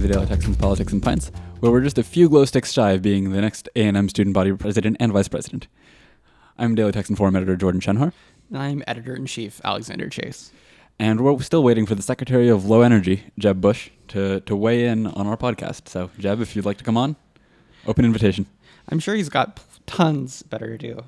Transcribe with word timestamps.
to 0.00 0.06
the 0.06 0.14
Daily 0.14 0.26
Texans 0.26 0.56
Politics 0.56 0.94
and 0.94 1.02
Pints, 1.02 1.30
where 1.58 1.70
we're 1.70 1.82
just 1.82 1.98
a 1.98 2.02
few 2.02 2.30
glow 2.30 2.46
sticks 2.46 2.72
shy 2.72 2.92
of 2.92 3.02
being 3.02 3.32
the 3.32 3.40
next 3.40 3.68
A&M 3.76 4.08
student 4.08 4.32
body 4.32 4.50
president 4.52 4.96
and 4.98 5.12
vice 5.12 5.28
president. 5.28 5.68
I'm 6.58 6.74
Daily 6.74 6.92
Texan 6.92 7.16
Forum 7.16 7.36
editor 7.36 7.54
Jordan 7.54 7.82
Shenhar, 7.82 8.14
I'm 8.54 8.82
editor 8.86 9.14
in 9.14 9.26
chief 9.26 9.60
Alexander 9.62 10.08
Chase. 10.08 10.52
and 10.98 11.20
we're 11.20 11.38
still 11.42 11.62
waiting 11.62 11.84
for 11.84 11.94
the 11.94 12.02
Secretary 12.02 12.48
of 12.48 12.64
Low 12.64 12.80
Energy, 12.80 13.24
Jeb 13.38 13.60
Bush, 13.60 13.90
to, 14.08 14.40
to 14.40 14.56
weigh 14.56 14.86
in 14.86 15.06
on 15.06 15.26
our 15.26 15.36
podcast. 15.36 15.86
So, 15.88 16.10
Jeb, 16.18 16.40
if 16.40 16.56
you'd 16.56 16.64
like 16.64 16.78
to 16.78 16.84
come 16.84 16.96
on, 16.96 17.16
open 17.86 18.06
invitation. 18.06 18.46
I'm 18.88 19.00
sure 19.00 19.14
he's 19.14 19.28
got 19.28 19.60
tons 19.84 20.42
better 20.42 20.78
to 20.78 20.78
do. 20.78 21.04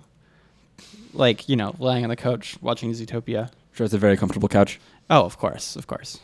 Like, 1.14 1.48
you 1.48 1.56
know, 1.56 1.74
lying 1.78 2.04
on 2.04 2.10
the 2.10 2.16
couch 2.16 2.58
watching 2.60 2.92
Zootopia. 2.92 3.52
Sure, 3.72 3.86
it's 3.86 3.94
a 3.94 3.98
very 3.98 4.18
comfortable 4.18 4.48
couch. 4.50 4.78
Oh, 5.08 5.24
of 5.24 5.38
course, 5.38 5.76
of 5.76 5.86
course. 5.86 6.20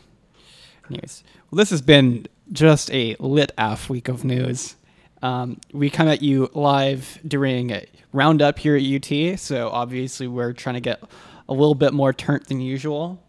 Anyways, 0.91 1.23
well, 1.51 1.57
this 1.57 1.71
has 1.71 1.83
been 1.83 2.27
just 2.53 2.91
a 2.93 3.17
lit 3.19 3.53
af 3.59 3.89
week 3.89 4.09
of 4.09 4.25
news. 4.25 4.77
Um, 5.23 5.61
we 5.73 5.91
come 5.91 6.09
at 6.09 6.23
you 6.23 6.51
live 6.55 7.19
during 7.27 7.71
a 7.71 7.87
roundup 8.13 8.59
here 8.59 8.77
at 8.77 8.83
UT, 8.83 9.39
so 9.39 9.69
obviously 9.69 10.29
we're 10.29 10.53
trying 10.53 10.75
to 10.75 10.81
get 10.81 11.03
a 11.49 11.53
little 11.53 11.75
bit 11.75 11.93
more 11.93 12.13
turnt 12.13 12.47
than 12.47 12.61
usual. 12.61 13.21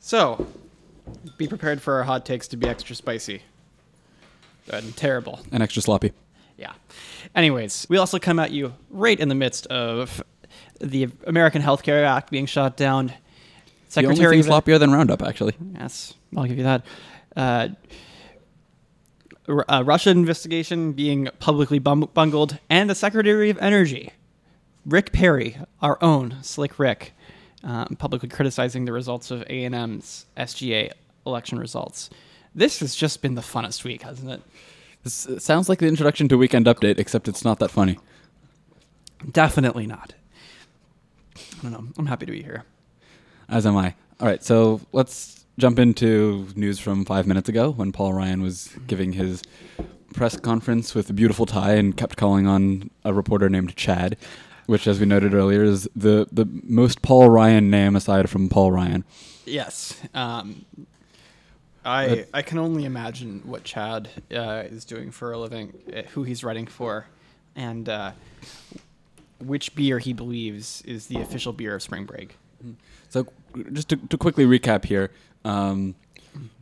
So, 0.00 0.46
be 1.36 1.46
prepared 1.46 1.82
for 1.82 1.94
our 1.94 2.02
hot 2.02 2.24
takes 2.24 2.48
to 2.48 2.56
be 2.56 2.66
extra 2.66 2.96
spicy 2.96 3.42
and 4.72 4.96
terrible. 4.96 5.40
And 5.52 5.62
extra 5.62 5.82
sloppy. 5.82 6.12
Yeah. 6.56 6.72
Anyways, 7.34 7.86
we 7.88 7.98
also 7.98 8.18
come 8.18 8.38
at 8.38 8.50
you 8.50 8.74
right 8.90 9.18
in 9.18 9.28
the 9.28 9.34
midst 9.34 9.66
of 9.66 10.22
the 10.80 11.08
American 11.26 11.62
Health 11.62 11.82
Care 11.82 12.04
Act 12.04 12.30
being 12.30 12.46
shot 12.46 12.76
down. 12.76 13.12
The 13.92 14.04
only 14.04 14.16
Secretary 14.16 14.42
thing 14.42 14.52
of 14.52 14.64
sloppier 14.64 14.78
than 14.78 14.92
Roundup, 14.92 15.22
actually. 15.22 15.54
Yes, 15.74 16.14
I'll 16.36 16.44
give 16.44 16.58
you 16.58 16.64
that. 16.64 16.84
Uh, 17.34 17.68
a 19.68 19.82
Russia 19.82 20.10
investigation 20.10 20.92
being 20.92 21.28
publicly 21.38 21.78
bum- 21.78 22.10
bungled, 22.12 22.58
and 22.68 22.90
the 22.90 22.94
Secretary 22.94 23.48
of 23.48 23.58
Energy, 23.58 24.12
Rick 24.84 25.12
Perry, 25.12 25.56
our 25.80 25.96
own 26.02 26.36
Slick 26.42 26.78
Rick, 26.78 27.12
um, 27.64 27.96
publicly 27.98 28.28
criticizing 28.28 28.84
the 28.84 28.92
results 28.92 29.30
of 29.30 29.42
A&M's 29.42 30.26
SGA 30.36 30.92
election 31.26 31.58
results. 31.58 32.10
This 32.54 32.80
has 32.80 32.94
just 32.94 33.22
been 33.22 33.34
the 33.34 33.42
funnest 33.42 33.84
week, 33.84 34.02
hasn't 34.02 34.30
it? 34.30 34.42
This 35.02 35.26
uh, 35.26 35.38
sounds 35.38 35.68
like 35.68 35.78
the 35.78 35.86
introduction 35.86 36.28
to 36.28 36.36
Weekend 36.36 36.66
Update, 36.66 36.98
except 36.98 37.28
it's 37.28 37.44
not 37.44 37.58
that 37.60 37.70
funny. 37.70 37.98
Definitely 39.30 39.86
not. 39.86 40.14
I 41.58 41.62
don't 41.62 41.72
know. 41.72 41.84
I'm 41.98 42.06
happy 42.06 42.26
to 42.26 42.32
be 42.32 42.42
here. 42.42 42.64
As 43.48 43.66
am 43.66 43.76
I. 43.76 43.94
All 44.20 44.26
right, 44.26 44.42
so 44.42 44.80
let's 44.92 45.44
jump 45.58 45.78
into 45.78 46.48
news 46.54 46.78
from 46.78 47.04
five 47.04 47.26
minutes 47.26 47.48
ago 47.48 47.70
when 47.70 47.92
Paul 47.92 48.12
Ryan 48.12 48.42
was 48.42 48.70
giving 48.86 49.12
his 49.12 49.42
press 50.14 50.38
conference 50.38 50.94
with 50.94 51.10
a 51.10 51.12
beautiful 51.12 51.46
tie 51.46 51.74
and 51.74 51.96
kept 51.96 52.16
calling 52.16 52.46
on 52.46 52.90
a 53.04 53.12
reporter 53.12 53.48
named 53.48 53.74
Chad, 53.76 54.16
which, 54.66 54.86
as 54.86 55.00
we 55.00 55.06
noted 55.06 55.34
earlier, 55.34 55.64
is 55.64 55.88
the, 55.96 56.28
the 56.30 56.46
most 56.62 57.02
Paul 57.02 57.28
Ryan 57.30 57.70
name 57.70 57.96
aside 57.96 58.30
from 58.30 58.48
Paul 58.48 58.72
Ryan. 58.72 59.04
Yes. 59.44 60.00
Um, 60.14 60.64
I 61.84 62.26
I 62.34 62.42
can 62.42 62.58
only 62.58 62.84
imagine 62.84 63.40
what 63.44 63.64
Chad 63.64 64.10
uh, 64.30 64.64
is 64.66 64.84
doing 64.84 65.10
for 65.10 65.32
a 65.32 65.38
living, 65.38 65.72
uh, 65.94 66.02
who 66.10 66.22
he's 66.22 66.44
writing 66.44 66.66
for, 66.66 67.06
and 67.56 67.88
uh, 67.88 68.12
which 69.40 69.74
beer 69.74 69.98
he 69.98 70.12
believes 70.12 70.82
is 70.82 71.06
the 71.06 71.20
official 71.20 71.52
beer 71.52 71.74
of 71.74 71.82
spring 71.82 72.04
break. 72.04 72.36
So, 73.08 73.26
just 73.72 73.88
to, 73.90 73.96
to 73.96 74.18
quickly 74.18 74.44
recap 74.44 74.84
here, 74.84 75.10
um, 75.44 75.94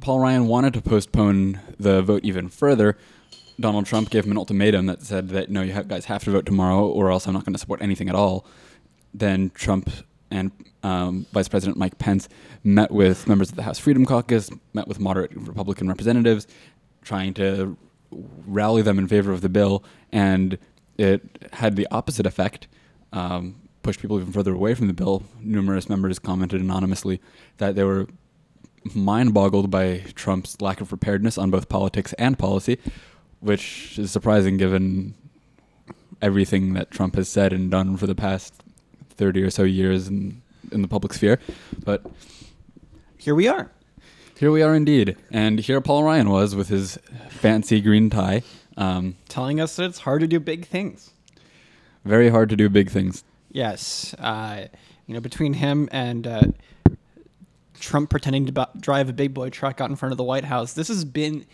Paul 0.01 0.21
Ryan 0.21 0.47
wanted 0.47 0.75
to 0.75 0.81
postpone 0.81 1.61
the 1.79 2.03
vote 2.03 2.25
even 2.25 2.49
further. 2.49 2.97
Donald 3.59 3.87
Trump 3.87 4.11
gave 4.11 4.25
him 4.25 4.33
an 4.33 4.39
ultimatum 4.39 4.87
that 4.87 5.03
said 5.03 5.31
that 5.31 5.51
no, 5.51 5.63
you 5.63 5.73
guys 5.85 6.05
have 6.07 6.23
to 6.25 6.31
vote 6.31 6.47
tomorrow, 6.47 6.87
or 6.87 7.11
else 7.11 7.27
I'm 7.27 7.35
not 7.35 7.45
going 7.45 7.55
to 7.55 7.59
support 7.59 7.81
anything 7.81 8.09
at 8.09 8.15
all. 8.15 8.47
Then 9.15 9.51
Trump 9.55 9.91
and 10.31 10.51
um, 10.83 11.27
Vice 11.33 11.49
President 11.49 11.79
Mike 11.79 11.99
Pence 11.99 12.29
met 12.63 12.91
with 12.91 13.27
members 13.27 13.51
of 13.51 13.57
the 13.57 13.63
House 13.63 13.79
Freedom 13.79 14.05
Caucus, 14.05 14.51
met 14.75 14.87
with 14.87 15.01
moderate 15.01 15.33
Republican 15.35 15.89
representatives, 15.89 16.47
trying 17.03 17.33
to 17.35 17.77
rally 18.47 18.83
them 18.83 18.99
in 18.99 19.09
favor 19.09 19.33
of 19.33 19.41
the 19.41 19.49
bill, 19.49 19.83
and 20.13 20.59
it 20.99 21.49
had 21.53 21.77
the 21.77 21.87
opposite 21.91 22.27
effect. 22.27 22.67
Um, 23.13 23.57
pushed 23.83 24.01
people 24.01 24.19
even 24.21 24.33
further 24.33 24.53
away 24.55 24.75
from 24.75 24.89
the 24.89 24.93
bill. 24.93 25.23
Numerous 25.41 25.89
members 25.89 26.19
commented 26.19 26.61
anonymously 26.61 27.21
that 27.59 27.77
they 27.77 27.85
were 27.85 28.09
mind 28.95 29.33
boggled 29.35 29.71
by 29.71 29.99
Trump's 30.15 30.61
lack 30.61 30.81
of 30.81 30.89
preparedness 30.89 31.39
on 31.39 31.51
both 31.51 31.69
politics 31.69 32.13
and 32.15 32.39
policy, 32.39 32.79
which 33.41 33.99
is 33.99 34.11
surprising 34.11 34.57
given 34.57 35.15
everything 36.23 36.73
that 36.75 36.91
Trump 36.91 37.15
has 37.15 37.29
said 37.29 37.53
and 37.53 37.71
done 37.71 37.97
for 37.97 38.07
the 38.07 38.15
past 38.15 38.55
30 39.11 39.43
or 39.43 39.51
so 39.51 39.63
years 39.63 40.09
in, 40.09 40.43
in 40.73 40.83
the 40.83 40.89
public 40.89 41.13
sphere. 41.13 41.39
But 41.85 42.05
Here 43.17 43.35
we 43.35 43.49
are. 43.49 43.71
here 44.39 44.51
we 44.51 44.63
are 44.63 44.75
indeed. 44.75 45.17
And 45.31 45.59
here 45.61 45.81
Paul 45.81 46.05
Ryan 46.05 46.29
was 46.31 46.55
with 46.55 46.69
his 46.69 46.99
fancy 47.29 47.81
green 47.81 48.11
tie. 48.11 48.43
Um, 48.77 49.17
Telling 49.29 49.61
us 49.61 49.77
that 49.77 49.85
it's 49.85 50.01
hard 50.01 50.21
to 50.21 50.27
do 50.27 50.39
big 50.41 50.67
things. 50.67 51.11
very 52.05 52.29
hard 52.29 52.49
to 52.51 52.57
do 52.57 52.69
big 52.69 52.91
things. 52.91 53.25
Yes, 53.51 54.15
uh, 54.19 54.67
you 55.07 55.15
know, 55.15 55.21
between 55.21 55.55
him 55.55 55.89
and 55.93 56.27
uh, 56.27 56.43
Trump 57.81 58.11
pretending 58.11 58.47
to 58.47 58.69
drive 58.79 59.09
a 59.09 59.13
big 59.13 59.33
boy 59.35 59.51
truck 59.51 59.81
out 59.81 59.89
in 59.91 59.97
front 59.97 60.13
of 60.13 60.19
the 60.19 60.25
White 60.25 60.45
House, 60.45 60.73
this 60.75 60.89
has 60.89 61.05
been 61.05 61.47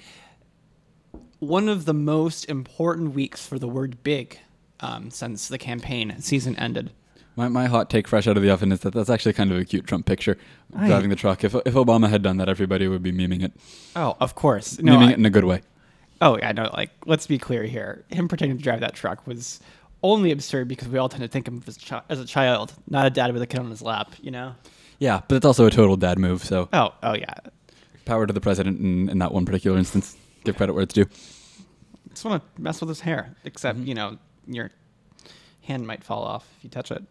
one 1.39 1.69
of 1.69 1.85
the 1.85 1.95
most 1.95 2.45
important 2.49 3.15
weeks 3.15 3.45
for 3.47 3.59
the 3.59 3.69
word 3.69 4.03
"big" 4.03 4.39
um, 4.81 5.11
since 5.11 5.49
the 5.49 5.59
campaign 5.59 6.15
season 6.21 6.57
ended. 6.57 6.91
My, 7.35 7.49
my 7.49 7.67
hot 7.67 7.89
take 7.89 8.07
fresh 8.09 8.27
out 8.27 8.37
of 8.37 8.43
the 8.43 8.51
oven 8.51 8.73
is 8.73 8.81
that 8.81 8.93
that's 8.93 9.09
actually 9.09 9.33
kind 9.33 9.51
of 9.51 9.59
a 9.59 9.65
cute 9.65 9.87
Trump 9.87 10.05
picture, 10.07 10.37
I- 10.77 10.87
driving 10.87 11.09
the 11.11 11.17
truck. 11.17 11.45
If, 11.45 11.55
if 11.55 11.75
Obama 11.75 12.11
had 12.11 12.23
done 12.23 12.37
that, 12.39 12.49
everybody 12.49 12.87
would 12.89 13.03
be 13.03 13.11
memeing 13.13 13.43
it. 13.43 13.53
Oh, 13.97 14.17
of 14.21 14.35
course. 14.35 14.79
No, 14.81 14.97
memeing 14.97 15.09
I- 15.09 15.13
it 15.13 15.19
in 15.19 15.27
a 15.27 15.31
good 15.31 15.45
way. 15.45 15.63
Oh, 16.23 16.39
yeah, 16.39 16.53
no. 16.53 16.71
Like, 16.73 16.91
let's 17.05 17.27
be 17.27 17.37
clear 17.37 17.65
here. 17.65 18.05
Him 18.09 18.29
pretending 18.29 18.57
to 18.57 18.63
drive 18.63 18.79
that 18.81 18.95
truck 18.95 19.27
was 19.27 19.59
only 20.05 20.31
absurd 20.31 20.69
because 20.69 20.87
we 20.89 20.97
all 20.97 21.09
tend 21.09 21.23
to 21.23 21.29
think 21.29 21.49
of 21.49 21.55
him 21.55 21.63
as, 21.67 21.77
chi- 21.77 22.03
as 22.09 22.21
a 22.21 22.25
child, 22.25 22.73
not 22.89 23.07
a 23.07 23.11
dad 23.11 23.33
with 23.33 23.43
a 23.43 23.47
kid 23.47 23.59
on 23.59 23.69
his 23.71 23.83
lap. 23.83 24.13
You 24.21 24.31
know? 24.31 24.55
Yeah, 25.01 25.21
but 25.27 25.35
it's 25.35 25.45
also 25.45 25.67
a 25.67 25.71
total 25.71 25.97
dad 25.97 26.21
move, 26.21 26.45
so 26.45 26.69
Oh, 26.73 26.95
oh 27.03 27.15
yeah. 27.15 27.35
power 28.05 28.25
to 28.25 28.33
the 28.33 28.41
president 28.41 28.79
in, 28.79 29.09
in 29.09 29.19
that 29.19 29.33
one 29.33 29.45
particular 29.45 29.77
instance. 29.77 30.17
Give 30.45 30.57
credit 30.57 30.75
where 30.75 30.85
it's 30.85 30.95
due. 30.95 31.07
just 32.11 32.25
want 32.25 32.41
to 32.41 32.63
mess 32.63 32.81
with 32.81 32.89
his 32.89 33.01
hair. 33.01 33.35
Except, 33.45 33.79
mm-hmm. 33.79 33.89
you 33.89 33.95
know, 33.95 34.19
your 34.47 34.71
hand 35.63 35.87
might 35.89 36.05
fall 36.05 36.23
off 36.23 36.49
if 36.57 36.65
you 36.65 36.71
touch 36.71 36.93
it. 36.93 37.03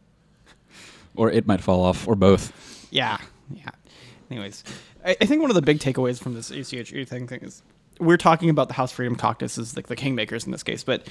Or 1.17 1.29
it 1.29 1.45
might 1.45 1.59
fall 1.59 1.83
off, 1.83 2.07
or 2.07 2.15
both. 2.15 2.87
Yeah, 2.91 3.17
yeah. 3.53 3.71
Anyways, 4.29 4.63
I, 5.05 5.17
I 5.19 5.25
think 5.25 5.41
one 5.41 5.51
of 5.51 5.55
the 5.55 5.61
big 5.61 5.79
takeaways 5.79 6.21
from 6.21 6.33
this 6.33 6.49
ACHA 6.49 7.05
thing 7.05 7.27
thing 7.27 7.41
is 7.41 7.61
we're 8.01 8.17
talking 8.17 8.49
about 8.49 8.67
the 8.67 8.73
House 8.73 8.91
Freedom 8.91 9.15
Caucus 9.15 9.57
as 9.57 9.75
like 9.75 9.87
the 9.87 9.95
kingmakers 9.95 10.45
in 10.45 10.51
this 10.51 10.63
case, 10.63 10.83
but 10.83 11.07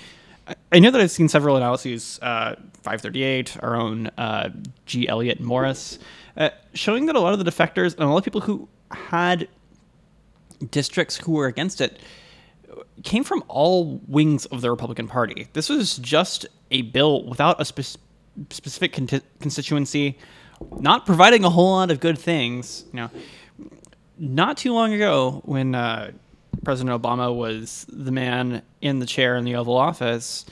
I, 0.72 0.80
know 0.80 0.90
that 0.90 1.00
I've 1.00 1.10
seen 1.10 1.28
several 1.28 1.56
analyses, 1.56 2.18
uh, 2.22 2.56
538, 2.82 3.56
our 3.62 3.76
own 3.76 4.08
uh, 4.18 4.50
G. 4.86 5.08
Elliott 5.08 5.40
Morris, 5.40 5.98
uh, 6.36 6.50
showing 6.74 7.06
that 7.06 7.14
a 7.14 7.20
lot 7.20 7.32
of 7.32 7.42
the 7.42 7.48
defectors 7.48 7.94
and 7.94 8.02
a 8.02 8.08
lot 8.08 8.18
of 8.18 8.24
people 8.24 8.40
who 8.40 8.68
had 8.90 9.48
districts 10.70 11.16
who 11.16 11.32
were 11.32 11.46
against 11.46 11.80
it 11.80 12.00
came 13.04 13.24
from 13.24 13.44
all 13.48 14.00
wings 14.06 14.46
of 14.46 14.60
the 14.60 14.70
Republican 14.70 15.08
Party. 15.08 15.48
This 15.52 15.68
was 15.68 15.96
just 15.98 16.46
a 16.70 16.82
bill 16.82 17.24
without 17.24 17.60
a 17.60 17.64
spec- 17.64 18.00
specific 18.50 18.92
conti- 18.92 19.22
constituency, 19.40 20.18
not 20.78 21.06
providing 21.06 21.44
a 21.44 21.50
whole 21.50 21.72
lot 21.72 21.90
of 21.90 22.00
good 22.00 22.18
things. 22.18 22.84
You 22.92 23.00
know, 23.00 23.10
not 24.18 24.56
too 24.56 24.72
long 24.72 24.92
ago, 24.92 25.42
when 25.44 25.74
uh, 25.74 26.12
President 26.64 27.00
Obama 27.00 27.34
was 27.34 27.86
the 27.88 28.12
man 28.12 28.62
in 28.80 28.98
the 28.98 29.06
chair 29.06 29.36
in 29.36 29.44
the 29.44 29.54
Oval 29.54 29.76
Office, 29.76 30.44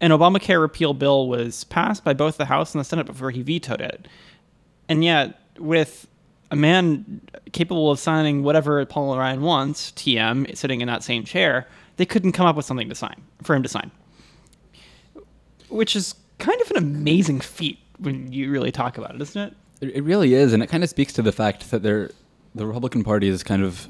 an 0.00 0.10
Obamacare 0.10 0.60
repeal 0.60 0.94
bill 0.94 1.28
was 1.28 1.64
passed 1.64 2.04
by 2.04 2.12
both 2.12 2.36
the 2.36 2.44
House 2.44 2.74
and 2.74 2.80
the 2.80 2.84
Senate 2.84 3.06
before 3.06 3.30
he 3.30 3.42
vetoed 3.42 3.80
it. 3.80 4.06
And 4.88 5.04
yet, 5.04 5.40
with 5.58 6.06
a 6.50 6.56
man 6.56 7.20
capable 7.52 7.90
of 7.90 7.98
signing 7.98 8.42
whatever 8.42 8.84
Paul 8.84 9.16
Ryan 9.16 9.40
wants, 9.42 9.92
TM, 9.92 10.56
sitting 10.56 10.80
in 10.80 10.88
that 10.88 11.02
same 11.02 11.24
chair, 11.24 11.66
they 11.96 12.04
couldn't 12.04 12.32
come 12.32 12.46
up 12.46 12.56
with 12.56 12.66
something 12.66 12.88
to 12.88 12.94
sign 12.94 13.22
for 13.42 13.54
him 13.54 13.62
to 13.62 13.68
sign, 13.68 13.90
which 15.68 15.96
is 15.96 16.14
kind 16.38 16.60
of 16.60 16.70
an 16.72 16.76
amazing 16.76 17.40
feat 17.40 17.78
when 17.98 18.32
you 18.32 18.50
really 18.50 18.72
talk 18.72 18.98
about 18.98 19.14
it, 19.14 19.22
isn't 19.22 19.54
it? 19.80 19.94
It, 19.94 20.04
really 20.04 20.34
is, 20.34 20.52
and 20.52 20.62
it 20.62 20.68
kind 20.68 20.82
of 20.82 20.90
speaks 20.90 21.12
to 21.14 21.22
the 21.22 21.32
fact 21.32 21.70
that 21.70 21.82
they're, 21.82 22.10
the 22.54 22.66
Republican 22.66 23.04
Party 23.04 23.28
is 23.28 23.42
kind 23.42 23.62
of 23.62 23.88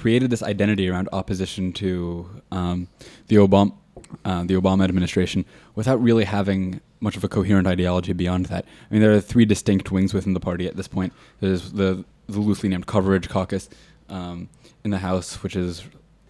created 0.00 0.30
this 0.30 0.42
identity 0.42 0.88
around 0.88 1.10
opposition 1.12 1.74
to 1.74 2.26
um, 2.50 2.88
the 3.28 3.36
Obama 3.36 3.74
uh, 4.24 4.42
the 4.44 4.54
Obama 4.54 4.84
administration 4.84 5.44
without 5.74 6.02
really 6.02 6.24
having 6.24 6.80
much 7.00 7.16
of 7.18 7.22
a 7.22 7.28
coherent 7.28 7.66
ideology 7.66 8.14
beyond 8.14 8.46
that. 8.46 8.64
I 8.64 8.94
mean, 8.94 9.02
there 9.02 9.12
are 9.12 9.20
three 9.20 9.44
distinct 9.44 9.92
wings 9.92 10.14
within 10.14 10.32
the 10.32 10.40
party 10.40 10.66
at 10.66 10.74
this 10.76 10.88
point. 10.88 11.12
There's 11.40 11.72
the, 11.72 12.04
the 12.28 12.40
loosely 12.40 12.70
named 12.70 12.86
Coverage 12.86 13.28
Caucus 13.28 13.68
um, 14.08 14.48
in 14.84 14.90
the 14.90 14.98
House, 14.98 15.42
which 15.42 15.54
is 15.54 15.84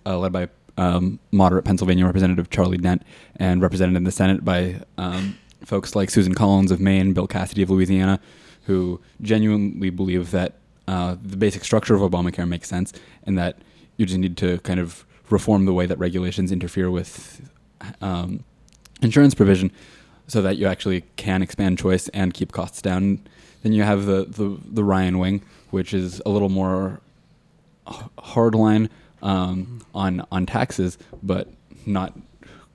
uh, 0.05 0.19
led 0.19 0.33
by 0.33 0.49
um, 0.77 1.21
moderate 1.31 1.65
Pennsylvania 1.65 2.05
Representative 2.05 2.51
Charlie 2.51 2.77
Dent, 2.77 3.03
and 3.37 3.63
represented 3.63 3.97
in 3.97 4.05
the 4.05 4.13
Senate 4.13 4.45
by 4.45 4.81
um, 4.99 5.39
folks 5.65 5.95
like 5.95 6.11
Susan 6.11 6.35
Collins 6.35 6.73
of 6.73 6.81
Maine, 6.81 7.13
Bill 7.13 7.29
Cassidy 7.29 7.63
of 7.63 7.71
Louisiana, 7.71 8.19
who 8.65 9.01
genuinely 9.23 9.91
believe 9.91 10.33
that 10.33 10.55
uh, 10.89 11.17
the 11.23 11.37
basic 11.37 11.65
structure 11.65 11.95
of 11.95 12.01
Obamacare 12.01 12.49
makes 12.49 12.69
sense, 12.69 12.93
and 13.25 13.39
that 13.39 13.59
you 13.97 14.07
just 14.07 14.19
need 14.19 14.37
to 14.39 14.59
kind 14.59 14.81
of 14.81 15.05
reform 15.31 15.65
the 15.65 15.73
way 15.73 15.87
that 15.87 15.99
regulations 15.99 16.51
interfere 16.51 16.91
with 16.91 17.49
um, 18.01 18.45
insurance 19.03 19.35
provision, 19.35 19.71
so 20.27 20.43
that 20.43 20.57
you 20.57 20.67
actually 20.67 21.05
can 21.17 21.43
expand 21.43 21.79
choice 21.79 22.09
and 22.09 22.35
keep 22.35 22.53
costs 22.53 22.83
down. 22.83 23.21
Then 23.63 23.73
you 23.73 23.83
have 23.83 24.07
the 24.07 24.25
the, 24.25 24.59
the 24.65 24.85
Ryan 24.85 25.19
wing, 25.19 25.43
which 25.71 25.93
is 25.95 26.23
a 26.25 26.31
little 26.31 26.49
more 26.49 27.01
hardline 28.19 28.89
um, 29.23 29.83
on 29.95 30.27
on 30.33 30.47
taxes, 30.47 30.99
but 31.23 31.49
not 31.87 32.17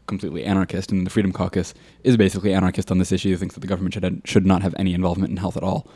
completely 0.08 0.44
anarchist. 0.44 0.92
And 0.92 1.06
the 1.06 1.10
Freedom 1.10 1.32
Caucus 1.32 1.74
is 2.04 2.18
basically 2.18 2.54
anarchist 2.54 2.92
on 2.92 3.00
this 3.00 3.12
issue. 3.12 3.36
Thinks 3.36 3.56
that 3.56 3.62
the 3.62 3.68
government 3.68 3.94
should 3.94 4.22
should 4.26 4.46
not 4.46 4.62
have 4.62 4.76
any 4.78 4.94
involvement 4.94 5.32
in 5.32 5.38
health 5.38 5.58
at 5.58 5.64
all. 5.64 5.88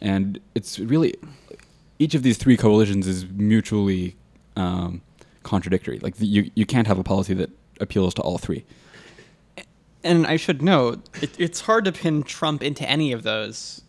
And 0.00 0.40
it's 0.54 0.78
really 0.78 1.14
each 1.98 2.14
of 2.14 2.22
these 2.22 2.36
three 2.36 2.56
coalitions 2.56 3.06
is 3.06 3.26
mutually 3.26 4.16
um, 4.56 5.02
contradictory. 5.42 5.98
Like 5.98 6.16
the, 6.16 6.26
you 6.26 6.50
you 6.54 6.66
can't 6.66 6.86
have 6.86 6.98
a 6.98 7.04
policy 7.04 7.34
that 7.34 7.50
appeals 7.80 8.14
to 8.14 8.22
all 8.22 8.38
three. 8.38 8.64
And 10.02 10.26
I 10.26 10.36
should 10.36 10.60
note, 10.60 11.08
it, 11.22 11.30
it's 11.40 11.62
hard 11.62 11.86
to 11.86 11.92
pin 11.92 12.22
Trump 12.24 12.62
into 12.62 12.86
any 12.88 13.12
of 13.12 13.22
those 13.22 13.80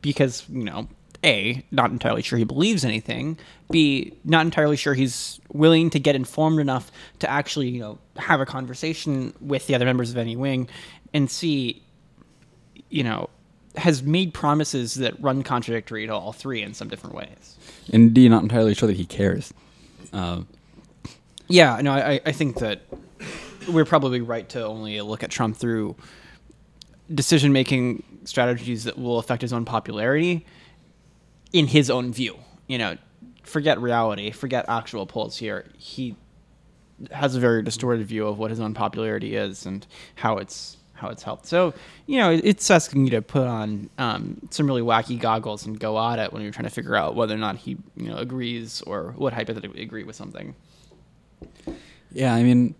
because 0.00 0.48
you 0.48 0.64
know 0.64 0.88
a, 1.24 1.64
not 1.72 1.90
entirely 1.90 2.22
sure 2.22 2.38
he 2.38 2.44
believes 2.44 2.84
anything. 2.84 3.38
B, 3.70 4.14
not 4.24 4.44
entirely 4.44 4.76
sure 4.76 4.94
he's 4.94 5.40
willing 5.52 5.90
to 5.90 5.98
get 5.98 6.14
informed 6.14 6.60
enough 6.60 6.92
to 7.18 7.30
actually, 7.30 7.68
you 7.68 7.80
know, 7.80 7.98
have 8.16 8.40
a 8.40 8.46
conversation 8.46 9.34
with 9.40 9.66
the 9.66 9.74
other 9.74 9.84
members 9.84 10.10
of 10.10 10.16
any 10.16 10.36
wing. 10.36 10.68
And 11.12 11.30
C, 11.30 11.82
you 12.88 13.02
know, 13.02 13.28
has 13.78 14.02
made 14.02 14.34
promises 14.34 14.94
that 14.94 15.20
run 15.22 15.42
contradictory 15.42 16.06
to 16.06 16.14
all 16.14 16.32
three 16.32 16.62
in 16.62 16.74
some 16.74 16.88
different 16.88 17.14
ways. 17.14 17.56
Indeed, 17.88 18.30
not 18.30 18.42
entirely 18.42 18.74
sure 18.74 18.86
that 18.86 18.96
he 18.96 19.06
cares. 19.06 19.52
Uh, 20.12 20.42
yeah, 21.48 21.80
no, 21.80 21.92
I, 21.92 22.20
I 22.24 22.32
think 22.32 22.58
that 22.58 22.82
we're 23.68 23.84
probably 23.84 24.20
right 24.20 24.48
to 24.50 24.64
only 24.64 25.00
look 25.00 25.22
at 25.22 25.30
Trump 25.30 25.56
through 25.56 25.96
decision 27.12 27.52
making 27.52 28.02
strategies 28.24 28.84
that 28.84 28.98
will 28.98 29.18
affect 29.18 29.42
his 29.42 29.52
own 29.52 29.64
popularity 29.64 30.44
in 31.52 31.66
his 31.66 31.90
own 31.90 32.12
view. 32.12 32.36
You 32.66 32.78
know, 32.78 32.96
forget 33.44 33.80
reality, 33.80 34.30
forget 34.30 34.66
actual 34.68 35.06
polls 35.06 35.38
here. 35.38 35.66
He 35.78 36.16
has 37.10 37.34
a 37.34 37.40
very 37.40 37.62
distorted 37.62 38.06
view 38.06 38.26
of 38.26 38.38
what 38.38 38.50
his 38.50 38.60
own 38.60 38.74
popularity 38.74 39.36
is 39.36 39.64
and 39.64 39.86
how 40.16 40.38
it's 40.38 40.76
how 40.98 41.08
it's 41.08 41.22
helped. 41.22 41.46
So, 41.46 41.72
you 42.06 42.18
know, 42.18 42.30
it's 42.30 42.70
asking 42.70 43.04
you 43.04 43.10
to 43.12 43.22
put 43.22 43.46
on 43.46 43.88
um, 43.98 44.40
some 44.50 44.66
really 44.66 44.82
wacky 44.82 45.18
goggles 45.18 45.64
and 45.66 45.78
go 45.78 45.98
at 45.98 46.18
it 46.18 46.32
when 46.32 46.42
you're 46.42 46.52
trying 46.52 46.64
to 46.64 46.70
figure 46.70 46.96
out 46.96 47.14
whether 47.14 47.34
or 47.34 47.38
not 47.38 47.56
he, 47.56 47.76
you 47.96 48.08
know, 48.08 48.16
agrees 48.16 48.82
or 48.82 49.14
would 49.16 49.32
hypothetically 49.32 49.82
agree 49.82 50.04
with 50.04 50.16
something. 50.16 50.54
Yeah, 52.12 52.34
I 52.34 52.42
mean, 52.42 52.74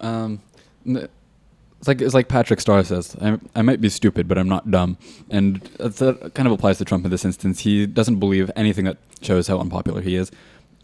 um, 0.00 0.40
it's 0.84 1.88
like 1.88 2.00
it's 2.00 2.14
like 2.14 2.28
Patrick 2.28 2.60
Star 2.60 2.82
says. 2.84 3.16
I, 3.20 3.38
I 3.54 3.62
might 3.62 3.80
be 3.80 3.88
stupid, 3.88 4.28
but 4.28 4.38
I'm 4.38 4.48
not 4.48 4.70
dumb, 4.70 4.98
and 5.30 5.60
that 5.78 6.32
kind 6.34 6.46
of 6.46 6.52
applies 6.52 6.78
to 6.78 6.84
Trump 6.84 7.04
in 7.04 7.10
this 7.10 7.24
instance. 7.24 7.60
He 7.60 7.86
doesn't 7.86 8.20
believe 8.20 8.50
anything 8.54 8.84
that 8.84 8.98
shows 9.20 9.48
how 9.48 9.58
unpopular 9.58 10.00
he 10.00 10.14
is, 10.14 10.30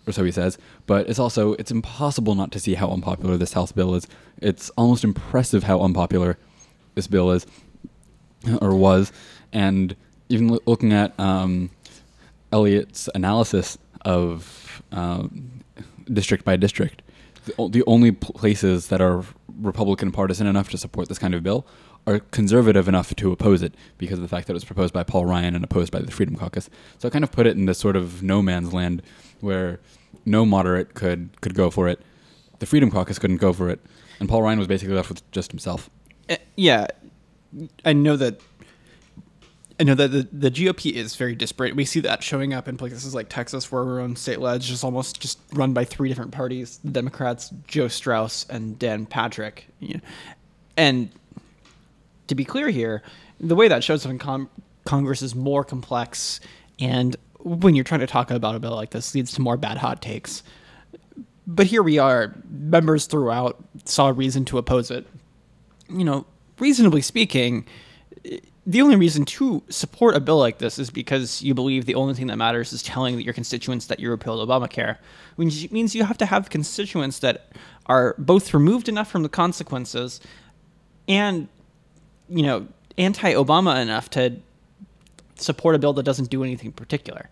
or 0.06 0.12
so 0.12 0.25
he 0.25 0.32
says. 0.32 0.58
But 0.87 1.08
it's 1.08 1.19
also 1.19 1.52
it's 1.55 1.70
impossible 1.70 2.35
not 2.35 2.50
to 2.52 2.61
see 2.61 2.75
how 2.75 2.90
unpopular 2.90 3.37
this 3.37 3.52
House 3.52 3.73
bill 3.73 3.94
is. 3.94 4.06
It's 4.40 4.70
almost 4.70 5.05
impressive 5.05 5.64
how 5.64 5.81
unpopular 5.81 6.38
this 6.99 7.06
bill 7.06 7.31
is, 7.31 7.47
or 8.61 8.75
was, 8.75 9.12
and 9.53 9.95
even 10.29 10.59
looking 10.67 10.93
at 10.93 11.19
um, 11.21 11.71
Elliott's 12.50 13.09
analysis 13.15 13.79
of 14.05 14.83
um, 14.91 15.62
district 16.12 16.45
by 16.45 16.56
district, 16.56 17.03
the, 17.45 17.69
the 17.69 17.85
only 17.87 18.11
places 18.11 18.89
that 18.89 19.00
are 19.00 19.25
Republican 19.61 20.11
partisan 20.11 20.49
enough 20.49 20.71
to 20.71 20.77
support 20.77 21.09
this 21.09 21.21
kind 21.21 21.35
of 21.35 21.45
bill 21.45 21.65
are 22.05 22.19
conservative 22.19 22.89
enough 22.89 23.15
to 23.15 23.31
oppose 23.31 23.62
it 23.62 23.75
because 23.97 24.19
of 24.19 24.23
the 24.23 24.29
fact 24.29 24.49
that 24.49 24.55
it 24.55 24.55
was 24.55 24.65
proposed 24.65 24.93
by 24.93 25.05
Paul 25.05 25.25
Ryan 25.25 25.55
and 25.55 25.62
opposed 25.62 25.93
by 25.93 26.00
the 26.00 26.11
Freedom 26.11 26.35
Caucus. 26.35 26.69
So 26.99 27.06
I 27.06 27.11
kind 27.12 27.23
of 27.23 27.31
put 27.31 27.47
it 27.47 27.56
in 27.56 27.67
this 27.67 27.79
sort 27.79 27.95
of 27.95 28.25
no 28.25 28.43
man's 28.43 28.73
land 28.73 29.03
where 29.41 29.79
no 30.25 30.45
moderate 30.45 30.95
could 30.95 31.41
could 31.41 31.55
go 31.55 31.71
for 31.71 31.87
it, 31.87 32.00
the 32.59 32.67
Freedom 32.67 32.91
Caucus 32.91 33.21
couldn't 33.21 33.37
go 33.37 33.53
for 33.53 33.71
it, 33.71 33.81
and 34.19 34.29
Paul 34.29 34.43
Ryan 34.43 34.59
was 34.59 34.67
basically 34.67 34.97
left 34.97 35.09
with 35.09 35.31
just 35.31 35.53
himself. 35.53 35.91
Uh, 36.28 36.36
yeah, 36.56 36.86
I 37.84 37.92
know 37.92 38.16
that 38.16 38.40
I 39.80 39.84
know 39.84 39.94
that 39.94 40.08
the, 40.08 40.28
the 40.32 40.50
GOP 40.50 40.92
is 40.92 41.14
very 41.14 41.36
disparate. 41.36 41.76
We 41.76 41.84
see 41.84 42.00
that 42.00 42.22
showing 42.22 42.52
up 42.52 42.66
in 42.66 42.76
places 42.76 43.14
like 43.14 43.28
Texas, 43.28 43.70
where 43.70 43.82
our 43.82 44.00
own 44.00 44.16
state 44.16 44.40
led 44.40 44.60
just 44.60 44.82
almost 44.82 45.20
just 45.20 45.38
run 45.52 45.72
by 45.72 45.84
three 45.84 46.08
different 46.08 46.32
parties: 46.32 46.80
the 46.82 46.90
Democrats, 46.90 47.52
Joe 47.69 47.88
Straus, 47.88 48.44
and 48.50 48.78
Dan 48.78 49.06
Patrick. 49.06 49.69
And 50.76 51.10
to 52.26 52.34
be 52.34 52.44
clear 52.44 52.70
here, 52.70 53.02
the 53.40 53.54
way 53.54 53.69
that 53.69 53.84
shows 53.84 54.04
up 54.04 54.10
in 54.10 54.19
con- 54.19 54.48
Congress 54.84 55.22
is 55.22 55.34
more 55.34 55.62
complex, 55.64 56.40
and 56.80 57.16
when 57.38 57.75
you're 57.76 57.84
trying 57.84 58.00
to 58.00 58.06
talk 58.06 58.30
about 58.30 58.56
a 58.56 58.58
bill 58.58 58.75
like 58.75 58.90
this, 58.90 59.14
leads 59.14 59.32
to 59.32 59.40
more 59.40 59.56
bad 59.56 59.78
hot 59.78 60.02
takes. 60.02 60.42
But 61.46 61.66
here 61.66 61.82
we 61.82 61.98
are, 61.98 62.34
members 62.50 63.06
throughout 63.06 63.62
saw 63.84 64.08
reason 64.08 64.44
to 64.46 64.58
oppose 64.58 64.90
it. 64.90 65.06
You 65.88 66.05
know, 66.05 66.26
reasonably 66.58 67.02
speaking 67.02 67.67
the 68.69 68.82
only 68.82 68.96
reason 68.96 69.25
to 69.25 69.62
support 69.70 70.14
a 70.14 70.20
bill 70.20 70.38
like 70.38 70.58
this 70.58 70.79
is 70.79 70.90
because 70.90 71.40
you 71.40 71.55
believe 71.55 71.87
the 71.87 71.94
only 71.94 72.12
thing 72.12 72.26
that 72.26 72.37
matters 72.37 72.70
is 72.75 72.82
telling 72.82 73.19
your 73.19 73.32
constituents 73.32 73.87
that 73.87 73.99
you 73.99 74.11
repealed 74.11 74.46
Obamacare, 74.46 74.99
which 75.37 75.70
means 75.70 75.94
you 75.94 76.05
have 76.05 76.19
to 76.19 76.26
have 76.26 76.50
constituents 76.50 77.20
that 77.20 77.50
are 77.87 78.14
both 78.19 78.52
removed 78.52 78.87
enough 78.87 79.11
from 79.11 79.23
the 79.23 79.29
consequences 79.31 80.20
and, 81.08 81.49
you 82.29 82.43
know, 82.43 82.69
anti 82.99 83.32
Obama 83.32 83.81
enough 83.81 84.11
to 84.11 84.37
support 85.37 85.75
a 85.75 85.78
bill 85.78 85.95
that 85.95 86.02
doesn't 86.02 86.28
do 86.28 86.45
anything 86.45 86.71
particular. 86.71 87.30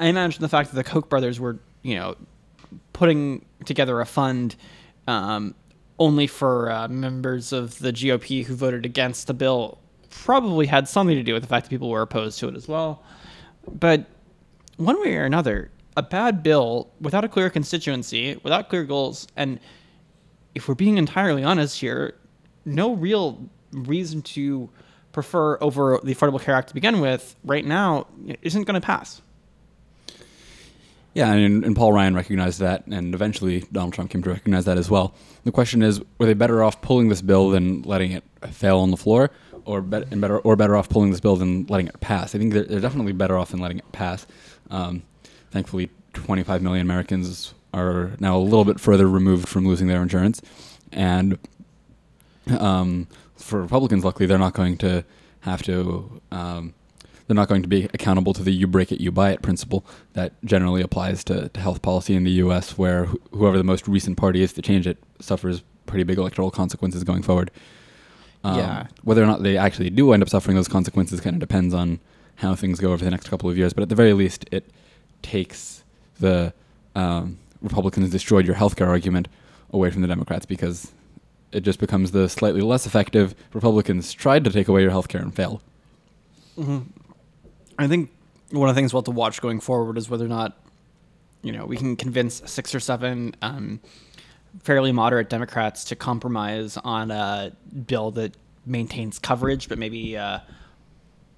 I 0.00 0.06
imagine 0.06 0.42
the 0.42 0.48
fact 0.48 0.70
that 0.70 0.74
the 0.74 0.82
Koch 0.82 1.08
brothers 1.08 1.38
were, 1.38 1.60
you 1.82 1.94
know, 1.94 2.16
putting 2.92 3.44
together 3.64 4.00
a 4.00 4.06
fund 4.06 4.56
um, 5.06 5.54
only 5.98 6.26
for 6.26 6.70
uh, 6.70 6.88
members 6.88 7.52
of 7.52 7.78
the 7.78 7.92
GOP 7.92 8.44
who 8.44 8.54
voted 8.54 8.84
against 8.84 9.26
the 9.26 9.34
bill 9.34 9.78
probably 10.10 10.66
had 10.66 10.88
something 10.88 11.16
to 11.16 11.22
do 11.22 11.34
with 11.34 11.42
the 11.42 11.48
fact 11.48 11.66
that 11.66 11.70
people 11.70 11.90
were 11.90 12.02
opposed 12.02 12.38
to 12.40 12.48
it 12.48 12.56
as 12.56 12.68
well. 12.68 13.02
But 13.68 14.06
one 14.76 15.00
way 15.00 15.16
or 15.16 15.24
another, 15.24 15.70
a 15.96 16.02
bad 16.02 16.42
bill 16.42 16.90
without 17.00 17.24
a 17.24 17.28
clear 17.28 17.50
constituency, 17.50 18.38
without 18.42 18.68
clear 18.68 18.84
goals, 18.84 19.26
and 19.36 19.60
if 20.54 20.68
we're 20.68 20.74
being 20.74 20.98
entirely 20.98 21.44
honest 21.44 21.80
here, 21.80 22.14
no 22.64 22.94
real 22.94 23.48
reason 23.72 24.22
to 24.22 24.70
prefer 25.12 25.58
over 25.60 26.00
the 26.02 26.14
Affordable 26.14 26.40
Care 26.40 26.54
Act 26.54 26.68
to 26.68 26.74
begin 26.74 27.00
with 27.00 27.36
right 27.44 27.64
now 27.64 28.06
isn't 28.42 28.64
going 28.64 28.80
to 28.80 28.84
pass. 28.84 29.22
Yeah, 31.14 31.32
and, 31.32 31.64
and, 31.64 31.76
Paul 31.76 31.92
Ryan 31.92 32.16
recognized 32.16 32.58
that, 32.58 32.88
and 32.88 33.14
eventually 33.14 33.64
Donald 33.70 33.94
Trump 33.94 34.10
came 34.10 34.22
to 34.24 34.30
recognize 34.30 34.64
that 34.64 34.78
as 34.78 34.90
well. 34.90 35.14
The 35.44 35.52
question 35.52 35.80
is, 35.80 36.02
were 36.18 36.26
they 36.26 36.34
better 36.34 36.64
off 36.64 36.82
pulling 36.82 37.08
this 37.08 37.22
bill 37.22 37.50
than 37.50 37.82
letting 37.82 38.10
it 38.10 38.24
fail 38.50 38.80
on 38.80 38.90
the 38.90 38.96
floor, 38.96 39.30
or 39.64 39.80
better, 39.80 40.06
and 40.10 40.20
better 40.20 40.38
or 40.40 40.56
better 40.56 40.76
off 40.76 40.88
pulling 40.88 41.10
this 41.10 41.20
bill 41.20 41.36
than 41.36 41.66
letting 41.66 41.86
it 41.86 42.00
pass. 42.00 42.34
I 42.34 42.38
think 42.38 42.52
they're, 42.52 42.64
they're 42.64 42.80
definitely 42.80 43.12
better 43.12 43.38
off 43.38 43.50
than 43.50 43.60
letting 43.60 43.78
it 43.78 43.92
pass. 43.92 44.26
Um, 44.70 45.02
thankfully, 45.52 45.90
25 46.14 46.62
million 46.62 46.84
Americans 46.84 47.54
are 47.72 48.12
now 48.20 48.36
a 48.36 48.38
little 48.38 48.64
bit 48.64 48.80
further 48.80 49.08
removed 49.08 49.48
from 49.48 49.66
losing 49.66 49.86
their 49.86 50.02
insurance, 50.02 50.42
and 50.92 51.38
um, 52.58 53.06
for 53.36 53.62
Republicans, 53.62 54.04
luckily, 54.04 54.26
they're 54.26 54.38
not 54.38 54.54
going 54.54 54.76
to 54.78 55.04
have 55.40 55.62
to. 55.62 56.20
Um, 56.30 56.74
they're 57.26 57.34
not 57.34 57.48
going 57.48 57.62
to 57.62 57.68
be 57.68 57.84
accountable 57.94 58.32
to 58.34 58.42
the 58.42 58.52
"you 58.52 58.66
break 58.66 58.92
it, 58.92 59.00
you 59.00 59.10
buy 59.10 59.30
it" 59.30 59.42
principle 59.42 59.84
that 60.12 60.32
generally 60.44 60.82
applies 60.82 61.24
to, 61.24 61.48
to 61.48 61.60
health 61.60 61.82
policy 61.82 62.14
in 62.14 62.24
the 62.24 62.30
U.S., 62.32 62.76
where 62.76 63.06
wh- 63.06 63.16
whoever 63.32 63.56
the 63.56 63.64
most 63.64 63.88
recent 63.88 64.16
party 64.16 64.42
is 64.42 64.52
to 64.54 64.62
change 64.62 64.86
it 64.86 64.98
suffers 65.20 65.62
pretty 65.86 66.04
big 66.04 66.18
electoral 66.18 66.50
consequences 66.50 67.04
going 67.04 67.22
forward. 67.22 67.50
Um, 68.42 68.58
yeah. 68.58 68.86
Whether 69.02 69.22
or 69.22 69.26
not 69.26 69.42
they 69.42 69.56
actually 69.56 69.90
do 69.90 70.12
end 70.12 70.22
up 70.22 70.28
suffering 70.28 70.56
those 70.56 70.68
consequences 70.68 71.20
kind 71.20 71.34
of 71.34 71.40
depends 71.40 71.72
on 71.72 72.00
how 72.36 72.54
things 72.54 72.78
go 72.80 72.92
over 72.92 73.04
the 73.04 73.10
next 73.10 73.28
couple 73.28 73.48
of 73.48 73.56
years. 73.56 73.72
But 73.72 73.82
at 73.82 73.88
the 73.88 73.94
very 73.94 74.12
least, 74.12 74.44
it 74.50 74.70
takes 75.22 75.84
the 76.20 76.52
um, 76.94 77.38
Republicans 77.62 78.10
destroyed 78.10 78.46
your 78.46 78.56
healthcare 78.56 78.88
argument 78.88 79.28
away 79.72 79.90
from 79.90 80.02
the 80.02 80.08
Democrats 80.08 80.44
because 80.46 80.92
it 81.52 81.60
just 81.60 81.78
becomes 81.78 82.10
the 82.10 82.28
slightly 82.28 82.60
less 82.60 82.86
effective. 82.86 83.34
Republicans 83.54 84.12
tried 84.12 84.44
to 84.44 84.50
take 84.50 84.68
away 84.68 84.82
your 84.82 84.90
health 84.90 85.08
care 85.08 85.22
and 85.22 85.34
failed. 85.34 85.60
I 87.78 87.88
think 87.88 88.10
one 88.50 88.68
of 88.68 88.74
the 88.74 88.78
things 88.78 88.92
we'll 88.92 89.00
have 89.00 89.06
to 89.06 89.10
watch 89.10 89.40
going 89.40 89.60
forward 89.60 89.98
is 89.98 90.08
whether 90.08 90.24
or 90.24 90.28
not, 90.28 90.58
you 91.42 91.52
know, 91.52 91.66
we 91.66 91.76
can 91.76 91.96
convince 91.96 92.42
six 92.46 92.74
or 92.74 92.80
seven 92.80 93.34
um, 93.42 93.80
fairly 94.62 94.92
moderate 94.92 95.28
Democrats 95.28 95.84
to 95.84 95.96
compromise 95.96 96.76
on 96.78 97.10
a 97.10 97.52
bill 97.86 98.10
that 98.12 98.36
maintains 98.66 99.18
coverage, 99.18 99.68
but 99.68 99.78
maybe, 99.78 100.16
uh, 100.16 100.38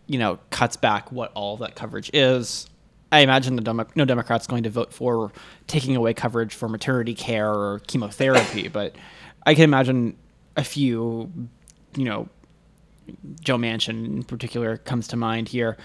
you 0.07 0.19
know, 0.19 0.39
cuts 0.51 0.77
back 0.77 1.11
what 1.11 1.33
all 1.35 1.57
that 1.57 1.75
coverage 1.75 2.11
is. 2.13 2.69
I 3.11 3.21
imagine 3.21 3.57
the 3.57 3.63
Demo- 3.63 3.87
no 3.95 4.05
Democrat's 4.05 4.47
going 4.47 4.65
to 4.65 4.71
vote 4.71 4.93
for 4.93 5.33
taking 5.67 5.97
away 5.97 6.13
coverage 6.13 6.55
for 6.55 6.69
maternity 6.69 7.15
care 7.15 7.53
or 7.53 7.81
chemotherapy, 7.87 8.69
but 8.69 8.95
I 9.45 9.55
can 9.55 9.65
imagine 9.65 10.17
a 10.57 10.65
few, 10.65 11.31
you 11.97 12.05
know, 12.05 12.29
Joe 13.41 13.57
Manchin 13.57 14.05
in 14.07 14.25
particular 14.25 14.77
comes 14.79 15.07
to 15.09 15.17
mind 15.17 15.49
here, 15.49 15.77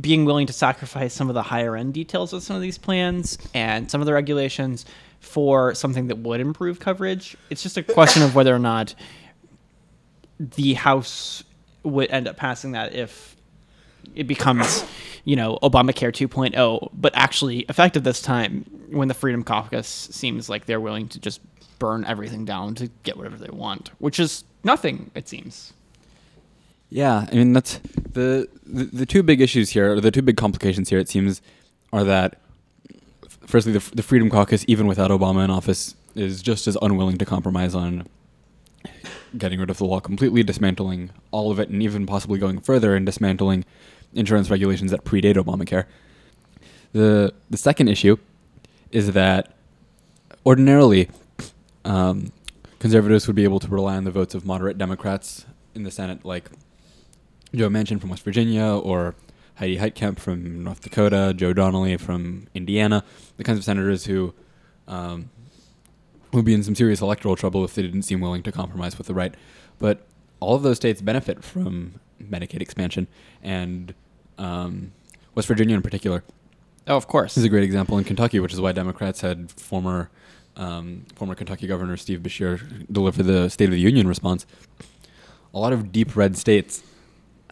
being 0.00 0.24
willing 0.24 0.46
to 0.46 0.52
sacrifice 0.52 1.14
some 1.14 1.28
of 1.28 1.34
the 1.34 1.42
higher 1.42 1.76
end 1.76 1.94
details 1.94 2.32
of 2.32 2.42
some 2.42 2.56
of 2.56 2.62
these 2.62 2.78
plans 2.78 3.38
and 3.54 3.90
some 3.90 4.00
of 4.00 4.06
the 4.06 4.12
regulations 4.12 4.84
for 5.20 5.74
something 5.74 6.08
that 6.08 6.18
would 6.18 6.40
improve 6.40 6.80
coverage. 6.80 7.36
It's 7.48 7.62
just 7.62 7.76
a 7.76 7.82
question 7.94 8.22
of 8.22 8.34
whether 8.34 8.54
or 8.54 8.58
not 8.58 8.94
the 10.38 10.74
House 10.74 11.44
would 11.84 12.10
end 12.10 12.28
up 12.28 12.36
passing 12.36 12.72
that 12.72 12.94
if 12.94 13.36
it 14.14 14.26
becomes, 14.26 14.84
you 15.24 15.36
know, 15.36 15.58
Obamacare 15.62 16.12
2.0, 16.12 16.90
but 16.92 17.12
actually 17.14 17.60
effective 17.60 18.02
this 18.02 18.20
time 18.20 18.64
when 18.90 19.08
the 19.08 19.14
Freedom 19.14 19.42
Caucus 19.42 19.86
seems 19.86 20.48
like 20.48 20.66
they're 20.66 20.80
willing 20.80 21.08
to 21.08 21.20
just 21.20 21.40
burn 21.78 22.04
everything 22.04 22.44
down 22.44 22.74
to 22.76 22.88
get 23.04 23.16
whatever 23.16 23.36
they 23.36 23.50
want, 23.50 23.90
which 23.98 24.20
is 24.20 24.44
nothing, 24.64 25.10
it 25.14 25.28
seems. 25.28 25.72
Yeah, 26.92 27.26
I 27.32 27.34
mean 27.34 27.54
that's 27.54 27.78
the, 28.12 28.48
the 28.66 28.84
the 28.84 29.06
two 29.06 29.22
big 29.22 29.40
issues 29.40 29.70
here, 29.70 29.94
or 29.94 30.00
the 30.00 30.10
two 30.10 30.20
big 30.20 30.36
complications 30.36 30.90
here. 30.90 30.98
It 30.98 31.08
seems 31.08 31.40
are 31.90 32.04
that 32.04 32.38
firstly, 33.46 33.72
the, 33.72 33.90
the 33.94 34.02
Freedom 34.02 34.28
Caucus, 34.28 34.62
even 34.68 34.86
without 34.86 35.10
Obama 35.10 35.42
in 35.42 35.50
office, 35.50 35.96
is 36.14 36.42
just 36.42 36.68
as 36.68 36.76
unwilling 36.82 37.16
to 37.16 37.24
compromise 37.24 37.74
on 37.74 38.06
getting 39.38 39.58
rid 39.58 39.70
of 39.70 39.78
the 39.78 39.86
law 39.86 40.00
completely, 40.00 40.42
dismantling 40.42 41.10
all 41.30 41.50
of 41.50 41.58
it, 41.58 41.70
and 41.70 41.82
even 41.82 42.04
possibly 42.04 42.38
going 42.38 42.60
further 42.60 42.94
and 42.94 43.06
dismantling 43.06 43.64
insurance 44.12 44.50
regulations 44.50 44.90
that 44.90 45.02
predate 45.02 45.36
Obamacare. 45.36 45.86
The 46.92 47.32
the 47.48 47.56
second 47.56 47.88
issue 47.88 48.18
is 48.90 49.12
that 49.12 49.54
ordinarily 50.44 51.08
um, 51.86 52.32
conservatives 52.80 53.26
would 53.26 53.36
be 53.36 53.44
able 53.44 53.60
to 53.60 53.68
rely 53.68 53.96
on 53.96 54.04
the 54.04 54.10
votes 54.10 54.34
of 54.34 54.44
moderate 54.44 54.76
Democrats 54.76 55.46
in 55.74 55.84
the 55.84 55.90
Senate, 55.90 56.22
like 56.26 56.50
Joe 57.54 57.68
Manchin 57.68 58.00
from 58.00 58.10
West 58.10 58.22
Virginia 58.22 58.64
or 58.64 59.14
Heidi 59.56 59.76
Heitkamp 59.78 60.18
from 60.18 60.64
North 60.64 60.80
Dakota, 60.82 61.34
Joe 61.36 61.52
Donnelly 61.52 61.96
from 61.98 62.46
Indiana, 62.54 63.04
the 63.36 63.44
kinds 63.44 63.58
of 63.58 63.64
senators 63.64 64.06
who 64.06 64.32
um, 64.88 65.30
would 66.32 66.44
be 66.44 66.54
in 66.54 66.62
some 66.62 66.74
serious 66.74 67.00
electoral 67.00 67.36
trouble 67.36 67.64
if 67.64 67.74
they 67.74 67.82
didn't 67.82 68.02
seem 68.02 68.20
willing 68.20 68.42
to 68.42 68.52
compromise 68.52 68.96
with 68.96 69.06
the 69.06 69.14
right. 69.14 69.34
But 69.78 70.06
all 70.40 70.54
of 70.56 70.62
those 70.62 70.76
states 70.76 71.02
benefit 71.02 71.44
from 71.44 72.00
Medicaid 72.22 72.62
expansion, 72.62 73.06
and 73.42 73.94
um, 74.38 74.92
West 75.34 75.48
Virginia 75.48 75.74
in 75.76 75.82
particular 75.82 76.24
Oh, 76.88 76.96
of 76.96 77.06
course. 77.06 77.36
is 77.36 77.44
a 77.44 77.48
great 77.48 77.62
example 77.62 77.96
in 77.98 78.04
Kentucky, 78.04 78.40
which 78.40 78.52
is 78.52 78.60
why 78.60 78.72
Democrats 78.72 79.20
had 79.20 79.50
former 79.52 80.10
um, 80.56 81.06
former 81.14 81.34
Kentucky 81.34 81.66
Governor 81.66 81.96
Steve 81.96 82.20
Beshear 82.20 82.86
deliver 82.90 83.22
the 83.22 83.48
State 83.48 83.66
of 83.66 83.70
the 83.70 83.80
Union 83.80 84.06
response. 84.08 84.46
A 85.54 85.58
lot 85.58 85.72
of 85.72 85.92
deep 85.92 86.16
red 86.16 86.36
states 86.36 86.82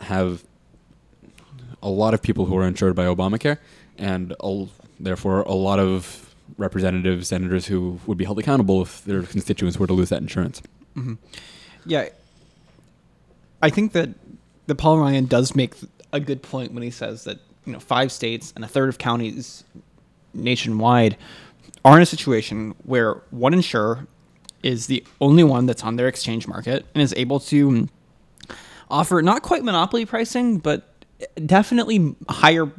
have 0.01 0.45
a 1.83 1.89
lot 1.89 2.15
of 2.15 2.23
people 2.23 2.47
who 2.47 2.57
are 2.57 2.67
insured 2.67 2.95
by 2.95 3.05
Obamacare, 3.05 3.59
and 3.99 4.35
therefore 4.99 5.43
a 5.43 5.53
lot 5.53 5.79
of 5.79 6.35
representatives, 6.59 7.29
senators 7.29 7.67
who 7.67 8.01
would 8.07 8.19
be 8.19 8.25
held 8.25 8.39
accountable 8.39 8.83
if 8.83 9.05
their 9.05 9.23
constituents 9.23 9.79
were 9.79 9.87
to 9.87 9.93
lose 9.93 10.09
that 10.11 10.21
insurance. 10.21 10.63
Mm-hmm. 10.97 11.15
Yeah, 11.87 12.09
I 13.63 13.71
think 13.71 13.93
that 13.93 14.11
the 14.67 14.75
Paul 14.75 14.99
Ryan 14.99 15.27
does 15.27 15.55
make 15.55 15.75
a 16.13 16.21
good 16.21 16.43
point 16.43 16.73
when 16.73 16.83
he 16.83 16.91
says 16.91 17.25
that 17.25 17.39
you 17.65 17.73
know 17.73 17.81
five 17.81 18.13
states 18.13 18.53
and 18.55 18.65
a 18.65 18.69
third 18.69 18.89
of 18.89 18.99
counties 18.99 19.65
nationwide 20.35 21.17
are 21.85 21.97
in 21.97 22.03
a 22.03 22.07
situation 22.07 22.75
where 22.85 23.15
one 23.31 23.55
insurer 23.55 24.07
is 24.63 24.87
the 24.87 25.05
only 25.21 25.43
one 25.43 25.67
that's 25.67 25.83
on 25.83 25.97
their 25.97 26.09
exchange 26.09 26.47
market 26.47 26.85
and 26.95 27.03
is 27.03 27.15
able 27.17 27.41
to 27.41 27.89
offer 28.91 29.23
not 29.23 29.43
quite 29.43 29.65
monopoly 29.65 30.05
pricing, 30.05 30.59
but 30.59 30.87
definitely 31.45 32.15
higher 32.29 32.71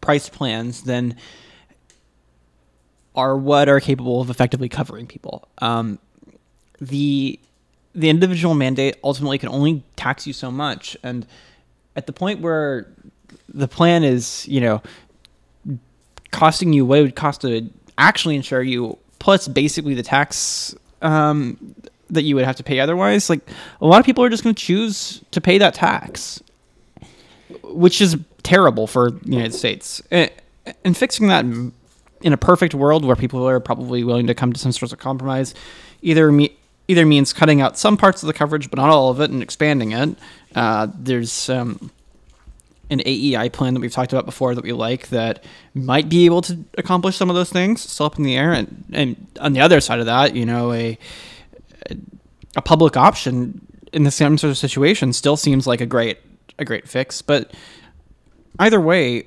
priced 0.00 0.32
plans 0.32 0.82
than 0.82 1.16
are 3.14 3.36
what 3.36 3.68
are 3.68 3.80
capable 3.80 4.20
of 4.20 4.30
effectively 4.30 4.68
covering 4.68 5.06
people. 5.06 5.48
Um, 5.58 5.98
the 6.80 7.38
the 7.94 8.08
individual 8.08 8.54
mandate 8.54 8.96
ultimately 9.02 9.36
can 9.38 9.48
only 9.48 9.82
tax 9.96 10.26
you 10.26 10.32
so 10.32 10.50
much, 10.50 10.96
and 11.02 11.26
at 11.96 12.06
the 12.06 12.12
point 12.12 12.40
where 12.40 12.86
the 13.48 13.68
plan 13.68 14.04
is, 14.04 14.46
you 14.48 14.60
know, 14.60 14.82
costing 16.30 16.72
you 16.72 16.86
what 16.86 17.00
it 17.00 17.02
would 17.02 17.16
cost 17.16 17.40
to 17.40 17.68
actually 17.98 18.36
insure 18.36 18.62
you, 18.62 18.96
plus 19.18 19.48
basically 19.48 19.94
the 19.94 20.04
tax 20.04 20.74
um, 21.02 21.74
that 22.10 22.22
you 22.22 22.34
would 22.34 22.44
have 22.44 22.56
to 22.56 22.62
pay 22.62 22.80
otherwise, 22.80 23.30
like 23.30 23.40
a 23.80 23.86
lot 23.86 24.00
of 24.00 24.06
people 24.06 24.24
are 24.24 24.28
just 24.28 24.42
going 24.42 24.54
to 24.54 24.62
choose 24.62 25.22
to 25.30 25.40
pay 25.40 25.58
that 25.58 25.74
tax, 25.74 26.42
which 27.62 28.00
is 28.00 28.16
terrible 28.42 28.86
for 28.86 29.10
the 29.10 29.30
United 29.30 29.54
States. 29.54 30.02
And, 30.10 30.30
and 30.84 30.96
fixing 30.96 31.28
that 31.28 31.44
in 31.44 32.32
a 32.32 32.36
perfect 32.36 32.74
world 32.74 33.04
where 33.04 33.16
people 33.16 33.48
are 33.48 33.60
probably 33.60 34.04
willing 34.04 34.26
to 34.26 34.34
come 34.34 34.52
to 34.52 34.60
some 34.60 34.72
sort 34.72 34.92
of 34.92 34.98
compromise, 34.98 35.54
either 36.02 36.30
me. 36.30 36.56
Either 36.88 37.06
means 37.06 37.32
cutting 37.32 37.60
out 37.60 37.78
some 37.78 37.96
parts 37.96 38.20
of 38.24 38.26
the 38.26 38.32
coverage, 38.32 38.68
but 38.68 38.76
not 38.76 38.88
all 38.88 39.10
of 39.10 39.20
it, 39.20 39.30
and 39.30 39.44
expanding 39.44 39.92
it. 39.92 40.18
Uh, 40.56 40.88
there's 40.92 41.48
um, 41.48 41.88
an 42.90 43.00
AEI 43.06 43.48
plan 43.50 43.74
that 43.74 43.80
we've 43.80 43.92
talked 43.92 44.12
about 44.12 44.26
before 44.26 44.54
that 44.54 44.64
we 44.64 44.72
like 44.72 45.08
that 45.08 45.44
might 45.72 46.08
be 46.08 46.26
able 46.26 46.42
to 46.42 46.58
accomplish 46.76 47.16
some 47.16 47.30
of 47.30 47.36
those 47.36 47.50
things, 47.50 47.88
still 47.88 48.06
up 48.06 48.18
in 48.18 48.24
the 48.24 48.36
air. 48.36 48.52
And, 48.52 48.84
and 48.92 49.26
on 49.40 49.52
the 49.52 49.60
other 49.60 49.80
side 49.80 50.00
of 50.00 50.06
that, 50.06 50.34
you 50.34 50.44
know, 50.44 50.72
a 50.72 50.98
a 52.56 52.62
public 52.62 52.96
option 52.96 53.66
in 53.92 54.04
the 54.04 54.10
same 54.10 54.38
sort 54.38 54.50
of 54.50 54.58
situation 54.58 55.12
still 55.12 55.36
seems 55.36 55.66
like 55.66 55.80
a 55.80 55.86
great 55.86 56.18
a 56.58 56.64
great 56.64 56.88
fix. 56.88 57.22
But 57.22 57.52
either 58.58 58.80
way, 58.80 59.26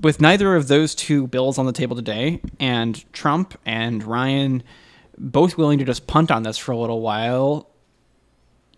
with 0.00 0.20
neither 0.20 0.56
of 0.56 0.68
those 0.68 0.94
two 0.94 1.26
bills 1.26 1.58
on 1.58 1.66
the 1.66 1.72
table 1.72 1.96
today, 1.96 2.40
and 2.60 3.04
Trump 3.12 3.58
and 3.66 4.02
Ryan 4.02 4.62
both 5.18 5.56
willing 5.56 5.78
to 5.78 5.84
just 5.84 6.06
punt 6.06 6.30
on 6.30 6.42
this 6.42 6.58
for 6.58 6.72
a 6.72 6.76
little 6.76 7.00
while, 7.00 7.68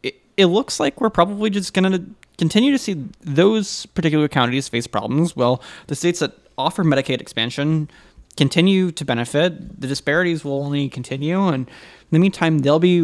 it, 0.03 0.21
it 0.37 0.47
looks 0.47 0.81
like 0.81 1.01
we're 1.01 1.11
probably 1.11 1.51
just 1.51 1.73
going 1.73 1.91
to 1.91 2.05
continue 2.39 2.73
to 2.73 2.79
see 2.79 3.05
those 3.21 3.87
particular 3.87 4.29
counties 4.29 4.69
face 4.69 4.87
problems. 4.87 5.35
Well, 5.35 5.63
the 5.87 5.95
states 5.95 6.21
that 6.21 6.37
offer 6.59 6.85
Medicaid 6.85 7.21
expansion 7.21 7.91
continue 8.37 8.91
to 8.93 9.05
benefit. 9.05 9.81
The 9.81 9.87
disparities 9.87 10.45
will 10.45 10.63
only 10.65 10.89
continue, 10.89 11.41
and 11.49 11.67
in 11.69 12.11
the 12.11 12.19
meantime, 12.19 12.59
they'll 12.59 12.79
be 12.79 13.03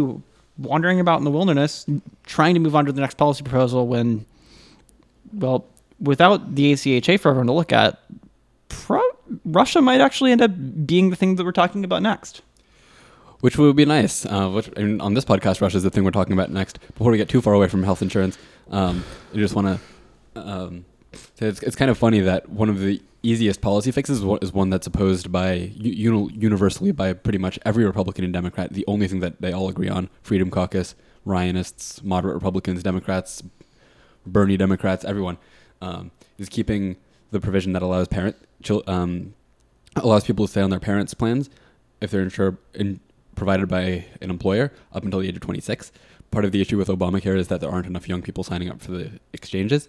wandering 0.58 1.00
about 1.00 1.18
in 1.18 1.24
the 1.24 1.30
wilderness 1.30 1.86
trying 2.24 2.54
to 2.54 2.60
move 2.60 2.76
on 2.76 2.84
to 2.86 2.92
the 2.92 3.00
next 3.00 3.16
policy 3.16 3.42
proposal 3.42 3.86
when, 3.88 4.24
well, 5.32 5.64
without 5.98 6.54
the 6.54 6.72
ACHA 6.72 7.18
for 7.18 7.30
everyone 7.30 7.46
to 7.46 7.52
look 7.52 7.72
at, 7.72 7.98
pro- 8.68 9.00
Russia 9.44 9.80
might 9.80 10.00
actually 10.00 10.30
end 10.32 10.42
up 10.42 10.50
being 10.86 11.10
the 11.10 11.16
thing 11.16 11.36
that 11.36 11.44
we're 11.44 11.52
talking 11.52 11.84
about 11.84 12.02
next. 12.02 12.42
which 13.40 13.58
would 13.58 13.74
be 13.74 13.84
nice. 13.84 14.24
Uh, 14.26 14.48
which, 14.50 14.68
I 14.76 14.82
mean, 14.82 15.00
on 15.00 15.14
this 15.14 15.24
podcast, 15.24 15.60
Russia 15.60 15.76
is 15.76 15.82
the 15.82 15.90
thing 15.90 16.04
we're 16.04 16.10
talking 16.12 16.32
about 16.32 16.50
next. 16.50 16.78
Before 16.94 17.10
we 17.10 17.18
get 17.18 17.28
too 17.28 17.40
far 17.40 17.54
away 17.54 17.66
from 17.68 17.82
health 17.82 18.02
insurance, 18.02 18.38
um, 18.70 19.02
I 19.32 19.36
just 19.36 19.54
want 19.54 19.80
to 20.34 20.40
um, 20.40 20.84
it's, 21.46 21.62
it's 21.62 21.76
kind 21.76 21.90
of 21.90 21.98
funny 21.98 22.20
that 22.20 22.48
one 22.48 22.68
of 22.68 22.80
the 22.80 23.02
easiest 23.22 23.60
policy 23.60 23.90
fixes 23.90 24.22
is 24.42 24.52
one- 24.52 24.70
that's 24.70 24.86
opposed 24.86 25.30
by 25.30 25.52
uni- 25.52 26.32
universally 26.34 26.92
by 26.92 27.12
pretty 27.12 27.38
much 27.38 27.58
every 27.64 27.84
Republican 27.84 28.24
and 28.24 28.32
Democrat. 28.32 28.72
The 28.72 28.84
only 28.86 29.08
thing 29.08 29.20
that 29.20 29.40
they 29.40 29.52
all 29.52 29.68
agree 29.68 29.88
on: 29.88 30.08
Freedom 30.22 30.50
Caucus, 30.50 30.94
Ryanists, 31.26 32.02
moderate 32.02 32.34
Republicans, 32.34 32.82
Democrats, 32.82 33.42
Bernie 34.26 34.56
Democrats, 34.56 35.04
everyone 35.04 35.38
um, 35.80 36.10
is 36.38 36.48
keeping 36.48 36.96
the 37.30 37.40
provision 37.40 37.72
that 37.72 37.82
allows 37.82 38.08
parent 38.08 38.36
um, 38.86 39.34
allows 39.96 40.24
people 40.24 40.46
to 40.46 40.50
stay 40.50 40.60
on 40.60 40.70
their 40.70 40.80
parents' 40.80 41.14
plans 41.14 41.50
if 42.00 42.10
they're 42.10 42.22
insured 42.22 42.56
in, 42.74 43.00
provided 43.34 43.68
by 43.68 44.04
an 44.20 44.30
employer 44.30 44.72
up 44.92 45.04
until 45.04 45.20
the 45.20 45.28
age 45.28 45.34
of 45.34 45.40
26. 45.40 45.92
Part 46.30 46.44
of 46.44 46.52
the 46.52 46.60
issue 46.60 46.78
with 46.78 46.88
Obamacare 46.88 47.36
is 47.36 47.48
that 47.48 47.60
there 47.60 47.70
aren't 47.70 47.86
enough 47.86 48.08
young 48.08 48.22
people 48.22 48.44
signing 48.44 48.70
up 48.70 48.80
for 48.80 48.92
the 48.92 49.20
exchanges. 49.32 49.88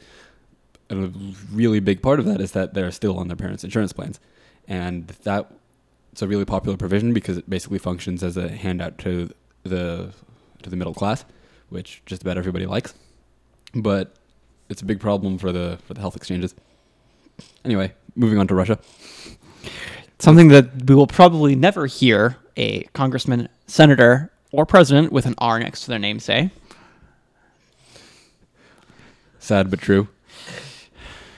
And 0.89 1.05
a 1.05 1.55
really 1.55 1.79
big 1.79 2.01
part 2.01 2.19
of 2.19 2.25
that 2.25 2.41
is 2.41 2.51
that 2.51 2.73
they're 2.73 2.91
still 2.91 3.17
on 3.17 3.27
their 3.27 3.37
parents' 3.37 3.63
insurance 3.63 3.93
plans. 3.93 4.19
And 4.67 5.07
that 5.07 5.51
it's 6.11 6.21
a 6.21 6.27
really 6.27 6.45
popular 6.45 6.77
provision 6.77 7.13
because 7.13 7.37
it 7.37 7.49
basically 7.49 7.79
functions 7.79 8.23
as 8.23 8.37
a 8.37 8.49
handout 8.49 8.97
to 8.99 9.31
the 9.63 10.13
to 10.61 10.69
the 10.69 10.75
middle 10.75 10.93
class, 10.93 11.25
which 11.69 12.01
just 12.05 12.21
about 12.21 12.37
everybody 12.37 12.65
likes. 12.65 12.93
But 13.73 14.15
it's 14.69 14.81
a 14.81 14.85
big 14.85 14.99
problem 14.99 15.37
for 15.37 15.51
the 15.51 15.79
for 15.85 15.93
the 15.93 15.99
health 15.99 16.15
exchanges. 16.15 16.53
Anyway, 17.65 17.93
moving 18.15 18.37
on 18.37 18.47
to 18.47 18.55
Russia. 18.55 18.77
Something 20.19 20.49
that 20.49 20.87
we 20.87 20.95
will 20.95 21.07
probably 21.07 21.55
never 21.55 21.87
hear 21.87 22.37
a 22.55 22.83
congressman, 22.93 23.49
senator, 23.67 24.31
or 24.51 24.65
president 24.65 25.11
with 25.11 25.25
an 25.25 25.35
R 25.39 25.59
next 25.59 25.81
to 25.81 25.87
their 25.89 25.99
name 25.99 26.19
say. 26.19 26.51
Sad 29.39 29.69
but 29.69 29.81
true. 29.81 30.07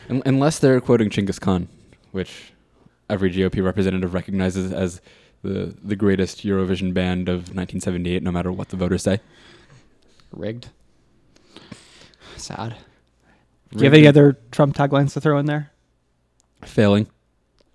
Un- 0.09 0.23
unless 0.25 0.59
they're 0.59 0.81
quoting 0.81 1.09
Chinggis 1.09 1.39
Khan, 1.39 1.67
which 2.11 2.53
every 3.09 3.31
GOP 3.31 3.63
representative 3.63 4.13
recognizes 4.13 4.71
as 4.71 5.01
the 5.41 5.75
the 5.83 5.95
greatest 5.95 6.43
Eurovision 6.45 6.93
band 6.93 7.29
of 7.29 7.55
1978, 7.55 8.23
no 8.23 8.31
matter 8.31 8.51
what 8.51 8.69
the 8.69 8.77
voters 8.77 9.03
say. 9.03 9.19
Rigged. 10.31 10.69
Sad. 12.37 12.75
Do 13.71 13.79
you 13.79 13.85
have 13.85 13.93
any 13.93 14.07
other 14.07 14.37
Trump 14.51 14.75
taglines 14.75 15.13
to 15.13 15.21
throw 15.21 15.37
in 15.37 15.45
there? 15.45 15.71
failing? 16.63 17.07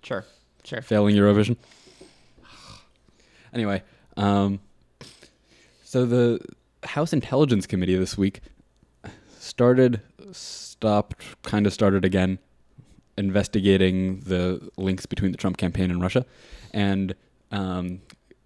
Sure. 0.03 0.25
Sure. 0.63 0.81
failing 0.81 1.15
Eurovision. 1.15 1.57
Anyway, 3.53 3.83
um, 4.17 4.59
so 5.83 6.05
the 6.05 6.39
House 6.83 7.13
Intelligence 7.13 7.65
Committee 7.67 7.95
this 7.95 8.17
week 8.17 8.41
started, 9.39 10.01
stopped, 10.33 11.15
kind 11.43 11.65
of 11.65 11.73
started 11.73 12.05
again, 12.05 12.39
investigating 13.17 14.21
the 14.21 14.69
links 14.77 15.05
between 15.05 15.31
the 15.31 15.37
Trump 15.37 15.57
campaign 15.57 15.91
and 15.91 16.01
Russia, 16.01 16.25
and 16.73 17.15
um, 17.51 18.01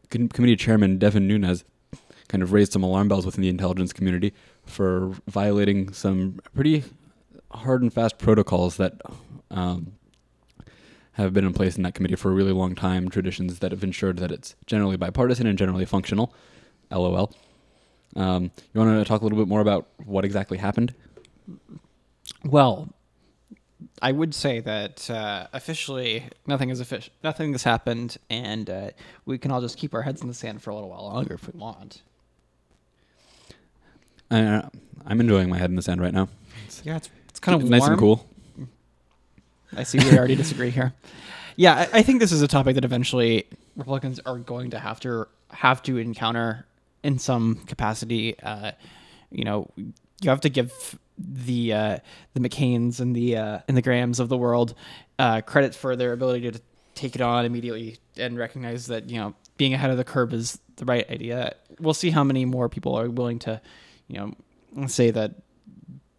com- 0.10 0.30
committee 0.30 0.56
chairman 0.56 0.98
Devin 0.98 1.28
Nunes 1.28 1.64
kind 2.28 2.42
of 2.42 2.52
raised 2.52 2.74
some 2.74 2.84
alarm 2.84 3.08
bells 3.08 3.26
within 3.26 3.42
the 3.42 3.50
intelligence 3.50 3.94
community 3.94 4.34
for 4.66 5.14
violating 5.28 5.94
some 5.94 6.40
pretty 6.56 6.84
hard 7.52 7.82
and 7.82 7.94
fast 7.94 8.18
protocols 8.18 8.78
that 8.78 9.02
um, 9.52 9.94
have 11.14 11.34
been 11.34 11.46
in 11.46 11.54
place 11.54 11.78
in 11.78 11.84
that 11.84 11.94
committee 11.94 12.16
for 12.16 12.32
a 12.32 12.34
really 12.34 12.52
long 12.52 12.76
time, 12.76 13.10
traditions 13.10 13.60
that 13.60 13.72
have 13.72 13.84
ensured 13.84 14.18
that 14.18 14.32
it's 14.32 14.56
generally 14.66 14.98
bipartisan 14.98 15.48
and 15.48 15.58
generally 15.58 15.86
functional. 15.86 16.34
LOL. 16.92 17.34
Um, 18.16 18.52
you 18.74 18.80
want 18.80 18.98
to 19.00 19.06
talk 19.06 19.22
a 19.22 19.24
little 19.24 19.38
bit 19.38 19.48
more 19.48 19.62
about 19.62 19.88
what 20.06 20.26
exactly 20.26 20.58
happened? 20.58 20.94
Well, 22.44 22.90
I 24.02 24.12
would 24.12 24.34
say 24.34 24.60
that 24.60 25.10
uh, 25.10 25.48
officially 25.54 26.26
nothing 26.48 26.70
is 26.70 26.80
official. 26.80 27.14
Nothing 27.24 27.52
has 27.54 27.64
happened, 27.64 28.18
and 28.30 28.70
uh, 28.70 28.90
we 29.26 29.38
can 29.38 29.52
all 29.52 29.62
just 29.62 29.78
keep 29.78 29.94
our 29.94 30.02
heads 30.02 30.22
in 30.22 30.28
the 30.28 30.34
sand 30.34 30.62
for 30.62 30.70
a 30.70 30.76
little 30.76 30.90
while 30.90 31.04
longer 31.04 31.36
if 31.36 31.48
we 31.52 31.60
want. 31.60 32.02
I, 34.32 34.68
I'm 35.06 35.20
enjoying 35.22 35.50
my 35.50 35.58
head 35.58 35.70
in 35.70 35.76
the 35.76 35.82
sand 35.82 36.02
right 36.02 36.14
now. 36.14 36.30
Yeah, 36.84 36.98
it's, 36.98 37.10
it's 37.30 37.40
kind 37.40 37.62
of 37.62 37.70
nice 37.70 37.88
and 37.88 37.98
cool. 37.98 38.28
I 39.76 39.84
see 39.84 40.00
we 40.00 40.18
already 40.18 40.36
disagree 40.36 40.70
here. 40.70 40.94
Yeah, 41.58 41.88
I, 41.94 42.00
I 42.00 42.02
think 42.02 42.20
this 42.20 42.34
is 42.34 42.42
a 42.42 42.50
topic 42.50 42.76
that 42.76 42.84
eventually 42.84 43.46
Republicans 43.78 44.20
are 44.26 44.38
going 44.38 44.72
to 44.72 44.80
have 44.80 45.00
to 45.00 45.26
have 45.52 45.82
to 45.84 45.98
encounter 45.98 46.66
in 47.02 47.18
some 47.18 47.64
capacity. 47.66 48.38
Uh, 48.42 48.74
you 49.32 49.46
know, 49.46 49.72
you 49.78 50.30
have 50.30 50.42
to 50.42 50.50
give 50.50 51.00
the 51.18 51.74
uh, 51.74 51.98
the 52.34 52.40
McCains 52.40 53.00
and 53.00 53.16
the 53.16 53.38
uh, 53.38 53.60
and 53.68 53.76
the 53.78 53.82
Grahams 53.82 54.20
of 54.20 54.30
the 54.30 54.38
world 54.38 54.76
uh, 55.20 55.42
credit 55.42 55.74
for 55.74 55.96
their 55.96 56.14
ability 56.14 56.52
to 56.52 56.62
take 56.94 57.16
it 57.16 57.22
on 57.22 57.46
immediately 57.46 57.98
and 58.18 58.38
recognize 58.38 58.88
that 58.88 59.10
you 59.10 59.18
know 59.20 59.34
being 59.58 59.74
ahead 59.74 59.90
of 59.90 59.98
the 59.98 60.04
curve 60.04 60.34
is 60.34 60.60
the 60.78 60.86
right 60.86 61.10
idea. 61.10 61.56
We'll 61.80 61.94
see 61.94 62.10
how 62.10 62.24
many 62.24 62.46
more 62.46 62.70
people 62.70 62.96
are 62.96 63.10
willing 63.10 63.40
to, 63.40 63.62
you 64.08 64.18
know, 64.18 64.88
say 64.88 65.12
that 65.12 65.32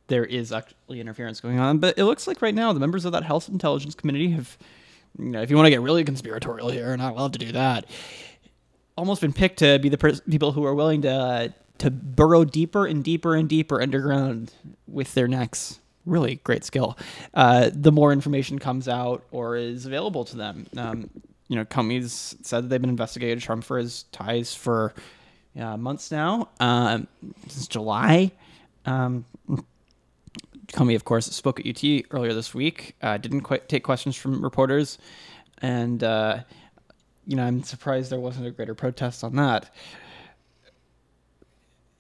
there 0.07 0.25
is 0.25 0.53
actually 0.53 1.01
interference 1.01 1.41
going 1.41 1.59
on. 1.59 1.79
But 1.79 1.99
it 1.99 2.05
looks 2.05 2.27
like 2.27 2.41
right 2.41 2.55
now 2.55 2.73
the 2.73 2.81
members 2.81 3.05
of 3.05 3.13
that 3.13 3.25
health 3.25 3.49
Intelligence 3.49 3.95
Committee 3.95 4.31
have, 4.31 4.57
you 5.19 5.27
know, 5.27 5.43
if 5.43 5.51
you 5.51 5.57
want 5.57 5.67
to 5.67 5.71
get 5.71 5.81
really 5.81 6.05
conspiratorial 6.05 6.71
here, 6.71 6.93
and 6.93 7.03
I 7.03 7.11
love 7.11 7.33
to 7.33 7.39
do 7.39 7.53
that, 7.53 7.87
almost 8.97 9.21
been 9.21 9.33
picked 9.33 9.59
to 9.59 9.79
be 9.79 9.89
the 9.89 9.99
pers- 9.99 10.21
people 10.23 10.53
who 10.53 10.65
are 10.65 10.75
willing 10.75 11.03
to 11.03 11.11
uh, 11.11 11.49
to 11.79 11.91
burrow 11.91 12.45
deeper 12.45 12.87
and 12.87 13.03
deeper 13.05 13.35
and 13.35 13.49
deeper 13.49 13.81
underground 13.81 14.53
with 14.87 15.15
their 15.15 15.29
necks. 15.29 15.81
Really 16.05 16.37
great 16.37 16.65
skill. 16.65 16.97
Uh, 17.35 17.71
the 17.73 17.93
more 17.93 18.13
information 18.13 18.59
comes 18.59 18.89
out 18.89 19.25
or 19.31 19.57
is 19.57 19.87
available 19.87 20.25
to 20.27 20.37
them. 20.37 20.67
Um, 20.77 21.11
you 21.49 21.57
know, 21.57 21.65
Comey's 21.65 22.37
said 22.43 22.65
that 22.65 22.69
they've 22.69 22.81
been 22.81 22.91
investigating 22.91 23.39
Trump 23.41 23.65
for 23.65 23.79
his 23.79 24.05
ties 24.13 24.55
for 24.55 24.95
uh, 25.59 25.77
months 25.77 26.11
now, 26.11 26.49
um, 26.61 27.07
since 27.49 27.69
July. 27.69 28.33
Um, 28.85 29.25
Comey, 30.69 30.97
of 30.97 31.05
course, 31.05 31.27
spoke 31.27 31.61
at 31.61 31.67
UT 31.67 32.05
earlier 32.11 32.35
this 32.35 32.55
week. 32.55 32.97
Uh, 33.03 33.17
didn't 33.17 33.43
quite 33.43 33.69
take 33.69 33.85
questions 33.85 34.17
from 34.17 34.43
reporters, 34.43 34.99
and 35.59 36.03
uh, 36.03 36.41
you 37.27 37.37
know, 37.37 37.45
I'm 37.45 37.63
surprised 37.63 38.11
there 38.11 38.21
wasn't 38.21 38.47
a 38.47 38.51
greater 38.51 38.75
protest 38.75 39.25
on 39.25 39.37
that. 39.37 39.71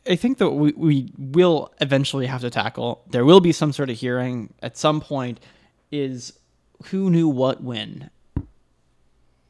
I 0.08 0.16
think 0.16 0.38
that 0.38 0.50
we, 0.50 0.72
we 0.72 1.12
will 1.18 1.72
eventually 1.80 2.26
have 2.26 2.40
to 2.42 2.50
tackle. 2.50 3.02
There 3.10 3.24
will 3.24 3.40
be 3.40 3.52
some 3.52 3.72
sort 3.72 3.90
of 3.90 3.96
hearing 3.96 4.52
at 4.62 4.76
some 4.76 5.00
point. 5.00 5.40
Is 5.90 6.32
who 6.86 7.10
knew 7.10 7.28
what 7.28 7.62
when? 7.62 8.10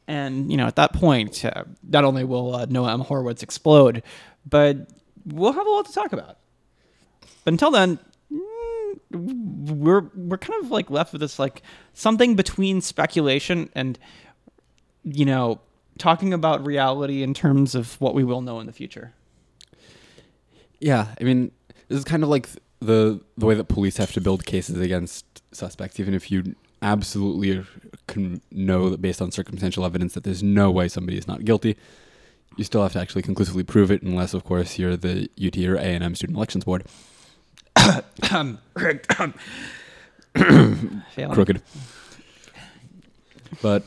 And 0.07 0.49
you 0.51 0.57
know, 0.57 0.67
at 0.67 0.75
that 0.77 0.93
point, 0.93 1.43
uh, 1.43 1.65
not 1.83 2.05
only 2.05 2.23
will 2.23 2.55
uh, 2.55 2.65
Noam 2.67 3.05
Horowitz 3.05 3.43
explode, 3.43 4.03
but 4.45 4.77
we'll 5.25 5.53
have 5.53 5.65
a 5.65 5.69
lot 5.69 5.85
to 5.85 5.93
talk 5.93 6.13
about. 6.13 6.37
But 7.43 7.53
until 7.53 7.71
then, 7.71 7.99
mm, 8.31 8.99
we're 9.11 10.09
we're 10.15 10.37
kind 10.37 10.63
of 10.63 10.71
like 10.71 10.89
left 10.89 11.11
with 11.11 11.21
this 11.21 11.39
like 11.39 11.61
something 11.93 12.35
between 12.35 12.81
speculation 12.81 13.69
and 13.75 13.99
you 15.03 15.25
know 15.25 15.59
talking 15.97 16.33
about 16.33 16.65
reality 16.65 17.23
in 17.23 17.33
terms 17.33 17.75
of 17.75 17.99
what 17.99 18.13
we 18.13 18.23
will 18.23 18.41
know 18.41 18.59
in 18.59 18.67
the 18.67 18.73
future. 18.73 19.13
Yeah, 20.79 21.07
I 21.19 21.23
mean, 21.23 21.51
this 21.87 21.97
is 21.97 22.03
kind 22.03 22.23
of 22.23 22.29
like 22.29 22.49
the 22.79 23.19
the 23.37 23.45
way 23.45 23.55
that 23.55 23.65
police 23.65 23.97
have 23.97 24.11
to 24.13 24.21
build 24.21 24.45
cases 24.45 24.79
against 24.79 25.25
suspects, 25.51 25.99
even 25.99 26.13
if 26.13 26.31
you 26.31 26.55
absolutely 26.81 27.65
can 28.07 28.41
know 28.51 28.89
that 28.89 29.01
based 29.01 29.21
on 29.21 29.31
circumstantial 29.31 29.83
evidence 29.83 30.13
that 30.13 30.23
there's 30.23 30.43
no 30.43 30.69
way 30.69 30.87
somebody 30.87 31.17
is 31.17 31.27
not 31.27 31.43
guilty. 31.43 31.75
You 32.55 32.63
still 32.63 32.81
have 32.83 32.93
to 32.93 32.99
actually 32.99 33.21
conclusively 33.21 33.63
prove 33.63 33.91
it, 33.91 34.01
unless, 34.01 34.33
of 34.33 34.43
course, 34.43 34.79
you're 34.79 34.97
the 34.97 35.29
UT 35.43 35.57
or 35.57 35.75
A 35.75 35.81
and 35.81 36.03
M 36.03 36.15
Student 36.15 36.37
Elections 36.37 36.63
Board. 36.63 36.85
Crooked. 41.33 41.61
But 43.61 43.83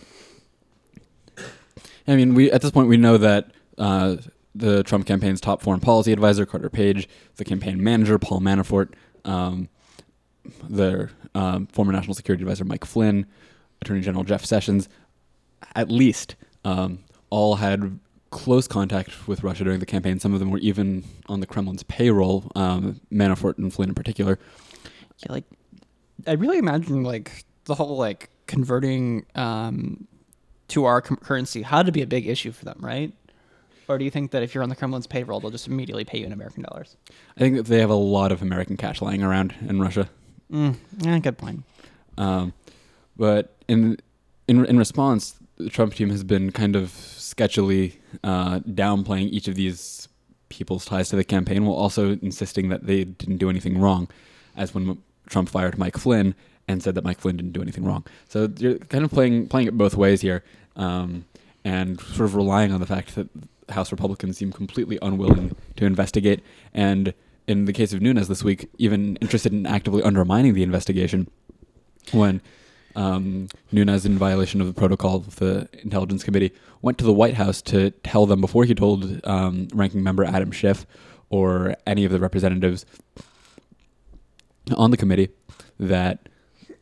I 2.07 2.16
mean, 2.16 2.35
we 2.35 2.50
at 2.50 2.62
this 2.62 2.70
point 2.70 2.88
we 2.88 2.96
know 2.96 3.18
that 3.18 3.50
uh, 3.79 4.16
the 4.55 4.83
Trump 4.83 5.07
campaign's 5.07 5.41
top 5.41 5.63
foreign 5.63 5.81
policy 5.81 6.13
advisor 6.13 6.47
Carter 6.47 6.71
Page, 6.71 7.09
the 7.37 7.45
campaign 7.45 7.83
manager 7.83 8.19
Paul 8.19 8.41
Manafort, 8.41 8.93
um, 9.25 9.69
their 10.69 11.11
um, 11.35 11.67
former 11.67 11.93
national 11.93 12.15
security 12.15 12.43
advisor 12.43 12.65
Mike 12.65 12.85
Flynn, 12.85 13.27
Attorney 13.83 14.01
General 14.01 14.25
Jeff 14.25 14.45
Sessions, 14.45 14.89
at 15.75 15.91
least 15.91 16.37
um, 16.65 16.99
all 17.31 17.57
had 17.57 17.99
close 18.31 18.69
contact 18.69 19.27
with 19.29 19.43
Russia 19.43 19.65
during 19.65 19.81
the 19.81 19.87
campaign. 19.87 20.19
Some 20.19 20.33
of 20.33 20.41
them 20.41 20.51
were 20.51 20.59
even 20.59 21.05
on 21.27 21.41
the 21.41 21.47
Kremlin's 21.47 21.83
payroll. 21.85 22.51
Um, 22.55 23.01
Manafort 23.13 23.59
and 23.59 23.73
Flynn 23.73 23.91
in 23.91 23.95
particular. 23.95 24.39
Yeah, 25.19 25.33
like 25.33 25.45
I 26.27 26.33
really 26.33 26.59
imagine 26.59 27.03
like 27.03 27.45
the 27.65 27.75
whole 27.75 27.97
like 27.97 28.31
converting 28.47 29.27
um, 29.35 30.07
to 30.69 30.85
our 30.85 31.01
currency 31.03 31.63
had 31.63 31.87
to 31.87 31.93
be 31.93 32.03
a 32.03 32.07
big 32.07 32.27
issue 32.27 32.53
for 32.53 32.65
them, 32.65 32.79
right? 32.81 33.13
Or 33.88 33.99
do 33.99 34.05
you 34.05 34.11
think 34.11 34.31
that 34.31 34.43
if 34.43 34.55
you're 34.55 34.62
on 34.62 34.69
the 34.69 34.77
Kremlin's 34.77 35.07
payroll, 35.07 35.40
they'll 35.40 35.51
just 35.51 35.66
immediately 35.66 36.05
pay 36.05 36.19
you 36.19 36.27
in 36.27 36.33
American 36.33 36.62
dollars? 36.62 36.97
I 37.37 37.40
think 37.40 37.57
that 37.57 37.66
they 37.66 37.81
have 37.81 37.90
a 37.90 37.95
lot 37.95 38.31
of 38.33 38.40
American 38.43 38.77
cash 38.77 39.03
lying 39.03 39.23
around 39.23 39.55
in 39.69 39.81
Russia. 39.81 40.09
Mm, 40.53 40.77
yeah, 40.99 41.19
good 41.19 41.38
point. 41.38 41.64
Um, 42.19 42.53
but 43.16 43.57
in 43.69 43.97
in 44.49 44.64
in 44.66 44.79
response, 44.79 45.37
the 45.57 45.71
Trump 45.71 45.95
team 45.95 46.11
has 46.11 46.25
been 46.25 46.53
kind 46.53 46.77
of 46.77 46.90
sketchily 46.90 47.97
uh, 48.25 48.61
downplaying 48.61 49.31
each 49.31 49.49
of 49.49 49.55
these 49.55 50.09
people's 50.49 50.85
ties 50.85 51.09
to 51.11 51.16
the 51.16 51.25
campaign, 51.25 51.64
while 51.64 51.77
also 51.77 52.19
insisting 52.23 52.69
that 52.69 52.87
they 52.87 53.05
didn't 53.05 53.37
do 53.37 53.49
anything 53.49 53.79
wrong, 53.79 54.09
as 54.57 54.75
when 54.75 55.01
Trump 55.29 55.49
fired 55.49 55.79
Mike 55.79 55.97
Flynn 55.97 56.35
and 56.66 56.83
said 56.83 56.95
that 56.95 57.05
Mike 57.05 57.21
Flynn 57.21 57.37
didn't 57.37 57.53
do 57.53 57.62
anything 57.62 57.85
wrong. 57.85 58.05
So 58.29 58.49
you're 58.59 58.79
kind 58.79 59.05
of 59.05 59.11
playing 59.11 59.49
playing 59.49 59.69
it 59.69 59.77
both 59.77 59.95
ways 59.95 60.21
here, 60.21 60.43
um, 60.77 61.25
and 61.64 62.01
sort 62.01 62.29
of 62.29 62.35
relying 62.35 62.73
on 62.73 62.81
the 62.81 62.87
fact 62.87 63.14
that 63.14 63.29
House 63.71 63.93
Republicans 63.93 64.39
seem 64.39 64.53
completely 64.53 64.99
unwilling 65.03 65.57
to 65.77 65.85
investigate, 65.85 66.43
and 66.75 67.15
in 67.47 67.65
the 67.65 67.73
case 67.73 67.93
of 67.93 68.01
Nunes 68.01 68.29
this 68.29 68.45
week, 68.45 68.69
even 68.79 69.17
interested 69.17 69.53
in 69.53 69.67
actively 69.67 70.03
undermining 70.03 70.55
the 70.55 70.63
investigation 70.63 71.29
when 72.13 72.41
um, 72.97 73.49
Nunes, 73.73 74.05
in 74.05 74.19
violation 74.19 74.61
of 74.61 74.67
the 74.67 74.73
protocol 74.73 75.17
of 75.17 75.37
the 75.37 75.69
Intelligence 75.83 76.25
Committee, 76.25 76.53
went 76.83 76.99
to 76.99 77.05
the 77.05 77.13
White 77.13 77.35
House 77.35 77.63
to 77.63 77.91
tell 77.91 78.27
them 78.27 78.41
before 78.41 78.65
he 78.65 78.75
told 78.75 79.21
um, 79.27 79.69
Ranking 79.75 80.03
Member 80.03 80.25
Adam 80.25 80.51
Schiff 80.51 80.87
or 81.29 81.77
any 81.87 82.05
of 82.05 82.13
the 82.13 82.19
representatives 82.19 82.85
on 84.77 84.91
the 84.91 84.97
committee 84.97 85.29
that 85.79 86.29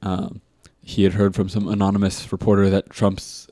um, 0.03 0.41
he 0.83 1.05
had 1.05 1.13
heard 1.13 1.35
from 1.35 1.49
some 1.49 1.69
anonymous 1.69 2.31
reporter 2.33 2.71
that 2.71 2.91
Trump's 2.91 3.49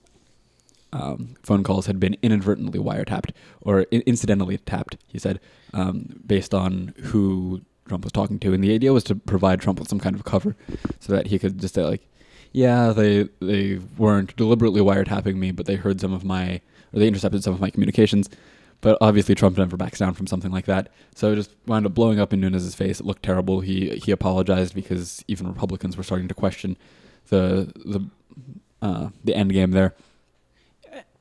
um, 0.96 1.34
phone 1.42 1.62
calls 1.62 1.86
had 1.86 2.00
been 2.00 2.16
inadvertently 2.22 2.78
wiretapped 2.78 3.30
or 3.60 3.82
in- 3.90 4.02
incidentally 4.06 4.56
tapped. 4.58 4.96
He 5.06 5.18
said, 5.18 5.40
um, 5.74 6.20
based 6.26 6.54
on 6.54 6.94
who 7.04 7.60
Trump 7.86 8.04
was 8.04 8.12
talking 8.12 8.38
to, 8.40 8.54
and 8.54 8.64
the 8.64 8.74
idea 8.74 8.92
was 8.92 9.04
to 9.04 9.14
provide 9.14 9.60
Trump 9.60 9.78
with 9.78 9.88
some 9.88 10.00
kind 10.00 10.16
of 10.16 10.24
cover, 10.24 10.56
so 10.98 11.12
that 11.12 11.26
he 11.28 11.38
could 11.38 11.60
just 11.60 11.74
say 11.74 11.84
like, 11.84 12.08
"Yeah, 12.52 12.92
they 12.92 13.28
they 13.40 13.78
weren't 13.98 14.34
deliberately 14.36 14.80
wiretapping 14.80 15.36
me, 15.36 15.52
but 15.52 15.66
they 15.66 15.76
heard 15.76 16.00
some 16.00 16.12
of 16.12 16.24
my 16.24 16.60
or 16.92 17.00
they 17.00 17.08
intercepted 17.08 17.44
some 17.44 17.54
of 17.54 17.60
my 17.60 17.70
communications." 17.70 18.28
But 18.80 18.98
obviously, 19.00 19.34
Trump 19.34 19.56
never 19.56 19.76
backs 19.76 19.98
down 19.98 20.14
from 20.14 20.26
something 20.26 20.50
like 20.52 20.66
that. 20.66 20.90
So 21.14 21.32
it 21.32 21.36
just 21.36 21.54
wound 21.66 21.86
up 21.86 21.94
blowing 21.94 22.20
up 22.20 22.32
in 22.32 22.40
Nunes's 22.40 22.74
face. 22.74 23.00
It 23.00 23.06
looked 23.06 23.22
terrible. 23.22 23.60
He 23.60 24.00
he 24.02 24.10
apologized 24.12 24.74
because 24.74 25.24
even 25.28 25.46
Republicans 25.48 25.96
were 25.96 26.02
starting 26.02 26.28
to 26.28 26.34
question 26.34 26.76
the 27.28 27.72
the 27.84 28.00
uh, 28.82 29.08
the 29.24 29.34
end 29.34 29.52
game 29.52 29.70
there. 29.72 29.94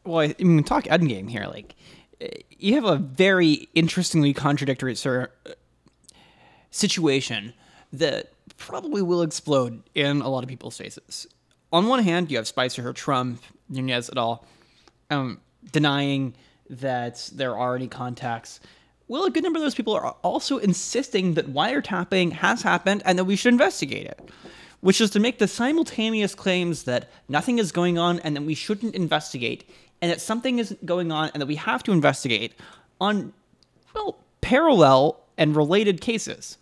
Well, 0.05 0.29
I 0.39 0.43
mean, 0.43 0.63
talk 0.63 0.85
endgame 0.85 1.29
here. 1.29 1.47
Like, 1.47 1.75
uh, 2.21 2.27
you 2.51 2.75
have 2.75 2.85
a 2.85 2.97
very 2.97 3.67
interestingly 3.73 4.33
contradictory 4.33 4.95
sir, 4.95 5.31
uh, 5.45 5.51
situation 6.71 7.53
that 7.91 8.31
probably 8.57 9.01
will 9.01 9.21
explode 9.21 9.81
in 9.95 10.21
a 10.21 10.29
lot 10.29 10.43
of 10.43 10.49
people's 10.49 10.77
faces. 10.77 11.27
On 11.73 11.87
one 11.87 12.03
hand, 12.03 12.31
you 12.31 12.37
have 12.37 12.47
Spicer, 12.47 12.93
Trump, 12.93 13.41
Nunes 13.69 14.09
et 14.09 14.17
al. 14.17 14.45
Um, 15.09 15.39
denying 15.71 16.35
that 16.69 17.29
there 17.33 17.57
are 17.57 17.75
any 17.75 17.87
contacts. 17.87 18.59
Well, 19.07 19.25
a 19.25 19.29
good 19.29 19.43
number 19.43 19.57
of 19.57 19.63
those 19.63 19.75
people 19.75 19.93
are 19.93 20.15
also 20.23 20.57
insisting 20.57 21.35
that 21.35 21.53
wiretapping 21.53 22.31
has 22.33 22.63
happened 22.63 23.03
and 23.05 23.19
that 23.19 23.25
we 23.25 23.35
should 23.35 23.53
investigate 23.53 24.07
it, 24.07 24.31
which 24.81 24.99
is 24.99 25.11
to 25.11 25.19
make 25.19 25.37
the 25.37 25.47
simultaneous 25.47 26.33
claims 26.33 26.83
that 26.83 27.09
nothing 27.29 27.59
is 27.59 27.71
going 27.71 27.97
on 27.99 28.19
and 28.19 28.35
that 28.35 28.43
we 28.43 28.55
shouldn't 28.55 28.95
investigate, 28.95 29.69
and 30.01 30.11
that 30.11 30.21
something 30.21 30.59
is 30.59 30.75
going 30.85 31.11
on 31.11 31.29
and 31.33 31.41
that 31.41 31.47
we 31.47 31.55
have 31.55 31.83
to 31.83 31.91
investigate 31.91 32.53
on, 32.99 33.33
well, 33.93 34.17
parallel 34.41 35.19
and 35.37 35.55
related 35.55 36.01
cases. 36.01 36.57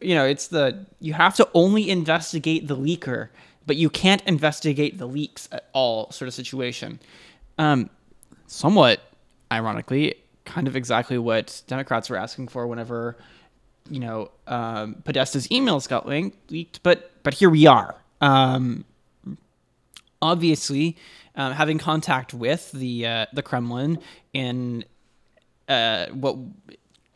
You 0.00 0.14
know, 0.14 0.24
it's 0.24 0.48
the 0.48 0.86
you 1.00 1.14
have 1.14 1.34
to 1.36 1.48
only 1.54 1.88
investigate 1.90 2.68
the 2.68 2.76
leaker, 2.76 3.28
but 3.66 3.76
you 3.76 3.88
can't 3.88 4.22
investigate 4.26 4.98
the 4.98 5.06
leaks 5.06 5.48
at 5.52 5.68
all 5.72 6.10
sort 6.10 6.28
of 6.28 6.34
situation. 6.34 7.00
Um, 7.58 7.88
somewhat 8.46 9.00
ironically, 9.50 10.14
kind 10.44 10.68
of 10.68 10.76
exactly 10.76 11.18
what 11.18 11.62
Democrats 11.66 12.10
were 12.10 12.16
asking 12.16 12.48
for 12.48 12.66
whenever, 12.66 13.16
you 13.90 14.00
know, 14.00 14.30
um, 14.46 14.96
Podesta's 15.04 15.48
emails 15.48 15.88
got 15.88 16.06
linked, 16.06 16.50
leaked. 16.50 16.82
But 16.82 17.10
but 17.22 17.34
here 17.34 17.50
we 17.50 17.66
are. 17.66 17.96
Um, 18.20 18.84
obviously, 20.22 20.96
um, 21.36 21.52
having 21.52 21.78
contact 21.78 22.34
with 22.34 22.72
the 22.72 23.06
uh, 23.06 23.26
the 23.32 23.42
Kremlin 23.42 23.98
in 24.32 24.84
uh, 25.68 26.06
what 26.06 26.36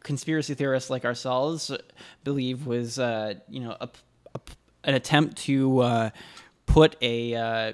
conspiracy 0.03 0.55
theorists 0.55 0.91
like 0.91 1.05
ourselves 1.05 1.71
believe 2.25 2.67
was, 2.67 2.99
uh, 2.99 3.35
you 3.49 3.61
know, 3.61 3.77
a, 3.81 3.89
a, 4.35 4.41
an 4.85 4.95
attempt 4.95 5.37
to 5.39 5.81
uh, 5.81 6.11
put 6.67 6.97
a 7.01 7.35
uh, 7.35 7.73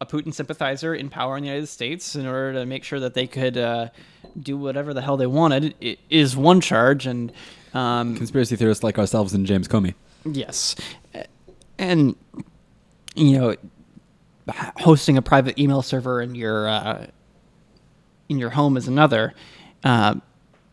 a 0.00 0.06
Putin 0.06 0.34
sympathizer 0.34 0.94
in 0.94 1.08
power 1.08 1.36
in 1.36 1.42
the 1.42 1.48
United 1.48 1.68
States 1.68 2.16
in 2.16 2.26
order 2.26 2.54
to 2.54 2.66
make 2.66 2.84
sure 2.84 3.00
that 3.00 3.14
they 3.14 3.26
could 3.26 3.56
uh, 3.56 3.88
do 4.38 4.56
whatever 4.56 4.92
the 4.92 5.00
hell 5.02 5.16
they 5.16 5.26
wanted 5.26 5.74
it 5.80 5.98
is 6.10 6.36
one 6.36 6.60
charge, 6.60 7.06
and 7.06 7.32
um, 7.72 8.16
Conspiracy 8.16 8.56
theorists 8.56 8.84
like 8.84 8.98
ourselves 8.98 9.32
and 9.32 9.46
James 9.46 9.68
Comey. 9.68 9.94
yes, 10.24 10.74
and 11.78 12.16
you 13.14 13.38
know, 13.38 13.56
hosting 14.48 15.16
a 15.16 15.22
private 15.22 15.58
email 15.58 15.82
server 15.82 16.20
in 16.20 16.34
your 16.34 16.68
uh, 16.68 17.06
in 18.28 18.38
your 18.38 18.50
home 18.50 18.76
is 18.76 18.88
another. 18.88 19.34
Uh, 19.82 20.16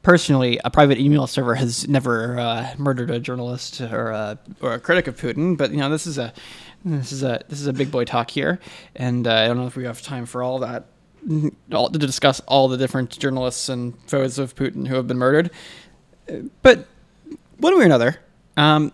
personally, 0.02 0.60
a 0.64 0.70
private 0.70 0.98
email 1.00 1.28
server 1.28 1.56
has 1.56 1.88
never 1.88 2.40
uh, 2.40 2.74
murdered 2.78 3.10
a 3.10 3.20
journalist 3.20 3.82
or 3.82 4.10
a, 4.10 4.40
or 4.62 4.74
a 4.74 4.80
critic 4.80 5.08
of 5.08 5.20
Putin, 5.20 5.58
but 5.58 5.72
you 5.72 5.78
know, 5.78 5.90
this 5.90 6.08
is 6.08 6.18
a 6.18 6.34
this 6.84 7.12
is 7.12 7.24
a 7.24 7.42
this 7.48 7.60
is 7.60 7.68
a 7.68 7.74
big 7.74 7.92
boy 7.92 8.06
talk 8.06 8.32
here, 8.32 8.60
and 8.96 9.28
uh, 9.28 9.34
I 9.34 9.48
don't 9.48 9.58
know 9.58 9.68
if 9.68 9.76
we 9.76 9.84
have 9.86 10.02
time 10.02 10.26
for 10.26 10.44
all 10.44 10.60
that 10.60 10.86
all, 11.72 11.90
to 11.90 12.00
discuss 12.00 12.40
all 12.42 12.68
the 12.68 12.78
different 12.78 13.18
journalists 13.18 13.70
and 13.70 13.94
foes 14.08 14.40
of 14.40 14.56
Putin 14.56 14.88
who 14.88 14.96
have 14.96 15.08
been 15.08 15.18
murdered. 15.18 15.52
But 16.62 16.88
one 17.58 17.76
way 17.78 17.84
or 17.84 17.86
another, 17.86 18.20
um, 18.58 18.92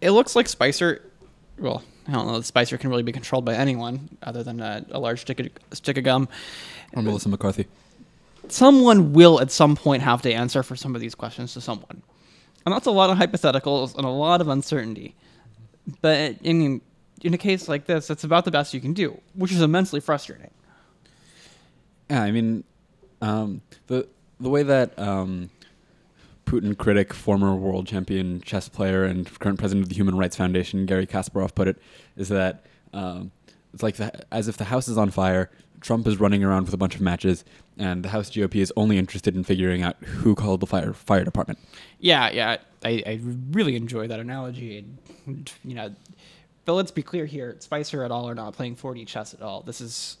it 0.00 0.10
looks 0.10 0.36
like 0.36 0.48
Spicer. 0.48 1.10
Well, 1.58 1.82
I 2.06 2.12
don't 2.12 2.26
know 2.26 2.36
that 2.36 2.44
Spicer 2.44 2.76
can 2.76 2.90
really 2.90 3.02
be 3.02 3.12
controlled 3.12 3.44
by 3.44 3.54
anyone 3.54 4.10
other 4.22 4.42
than 4.42 4.60
a, 4.60 4.84
a 4.90 4.98
large 4.98 5.22
stick 5.22 5.40
of, 5.40 5.48
stick 5.72 5.96
of 5.96 6.04
gum. 6.04 6.28
Or 6.92 7.02
Melissa 7.02 7.28
McCarthy. 7.28 7.66
Someone 8.48 9.14
will 9.14 9.40
at 9.40 9.50
some 9.50 9.74
point 9.74 10.02
have 10.02 10.20
to 10.22 10.32
answer 10.32 10.62
for 10.62 10.76
some 10.76 10.94
of 10.94 11.00
these 11.00 11.14
questions 11.14 11.54
to 11.54 11.60
someone, 11.60 12.02
and 12.66 12.74
that's 12.74 12.86
a 12.86 12.90
lot 12.90 13.08
of 13.08 13.16
hypotheticals 13.16 13.96
and 13.96 14.04
a 14.04 14.10
lot 14.10 14.42
of 14.42 14.48
uncertainty. 14.48 15.14
But 16.02 16.36
I 16.44 16.52
mean, 16.52 16.82
in 17.22 17.32
a 17.32 17.38
case 17.38 17.68
like 17.68 17.86
this, 17.86 18.10
it's 18.10 18.24
about 18.24 18.44
the 18.44 18.50
best 18.50 18.74
you 18.74 18.80
can 18.80 18.92
do, 18.92 19.18
which 19.34 19.50
is 19.50 19.62
immensely 19.62 20.00
frustrating. 20.00 20.50
Yeah, 22.10 22.22
I 22.22 22.30
mean, 22.30 22.64
um, 23.22 23.62
the 23.86 24.06
the 24.40 24.50
way 24.50 24.62
that 24.62 24.98
um, 24.98 25.48
Putin 26.54 26.78
critic, 26.78 27.12
former 27.12 27.54
world 27.56 27.84
champion 27.86 28.40
chess 28.40 28.68
player, 28.68 29.04
and 29.04 29.38
current 29.40 29.58
president 29.58 29.84
of 29.84 29.88
the 29.88 29.96
Human 29.96 30.16
Rights 30.16 30.36
Foundation, 30.36 30.86
Garry 30.86 31.06
Kasparov, 31.06 31.54
put 31.54 31.66
it 31.66 31.78
is 32.16 32.28
that 32.28 32.64
um, 32.92 33.32
it's 33.72 33.82
like 33.82 33.96
the, 33.96 34.12
as 34.32 34.46
if 34.46 34.56
the 34.56 34.64
house 34.64 34.86
is 34.86 34.96
on 34.96 35.10
fire. 35.10 35.50
Trump 35.80 36.06
is 36.06 36.20
running 36.20 36.44
around 36.44 36.64
with 36.64 36.72
a 36.72 36.76
bunch 36.76 36.94
of 36.94 37.00
matches, 37.00 37.44
and 37.76 38.04
the 38.04 38.08
House 38.08 38.30
GOP 38.30 38.54
is 38.56 38.72
only 38.76 38.98
interested 38.98 39.34
in 39.34 39.42
figuring 39.42 39.82
out 39.82 39.96
who 40.04 40.36
called 40.36 40.60
the 40.60 40.66
fire 40.66 40.92
fire 40.92 41.24
department. 41.24 41.58
Yeah, 41.98 42.30
yeah, 42.30 42.58
I, 42.84 43.02
I 43.04 43.20
really 43.50 43.74
enjoy 43.74 44.06
that 44.06 44.20
analogy. 44.20 44.84
And, 45.26 45.52
you 45.64 45.74
know, 45.74 45.92
but 46.64 46.74
let's 46.74 46.92
be 46.92 47.02
clear 47.02 47.26
here: 47.26 47.56
Spicer 47.58 48.04
at 48.04 48.12
all 48.12 48.28
are 48.28 48.34
not 48.34 48.54
playing 48.54 48.76
4D 48.76 49.08
chess 49.08 49.34
at 49.34 49.42
all. 49.42 49.62
This 49.62 49.80
is 49.80 50.18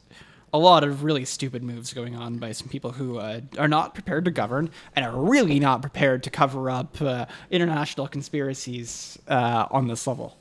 a 0.54 0.58
lot 0.58 0.84
of 0.84 1.02
really 1.02 1.24
stupid 1.24 1.64
moves 1.64 1.92
going 1.92 2.14
on 2.14 2.38
by 2.38 2.52
some 2.52 2.68
people 2.68 2.92
who 2.92 3.18
uh, 3.18 3.40
are 3.58 3.66
not 3.66 3.92
prepared 3.92 4.24
to 4.24 4.30
govern 4.30 4.70
and 4.94 5.04
are 5.04 5.20
really 5.20 5.58
not 5.58 5.82
prepared 5.82 6.22
to 6.22 6.30
cover 6.30 6.70
up 6.70 7.02
uh, 7.02 7.26
international 7.50 8.06
conspiracies 8.06 9.18
uh, 9.26 9.66
on 9.72 9.88
this 9.88 10.06
level. 10.06 10.38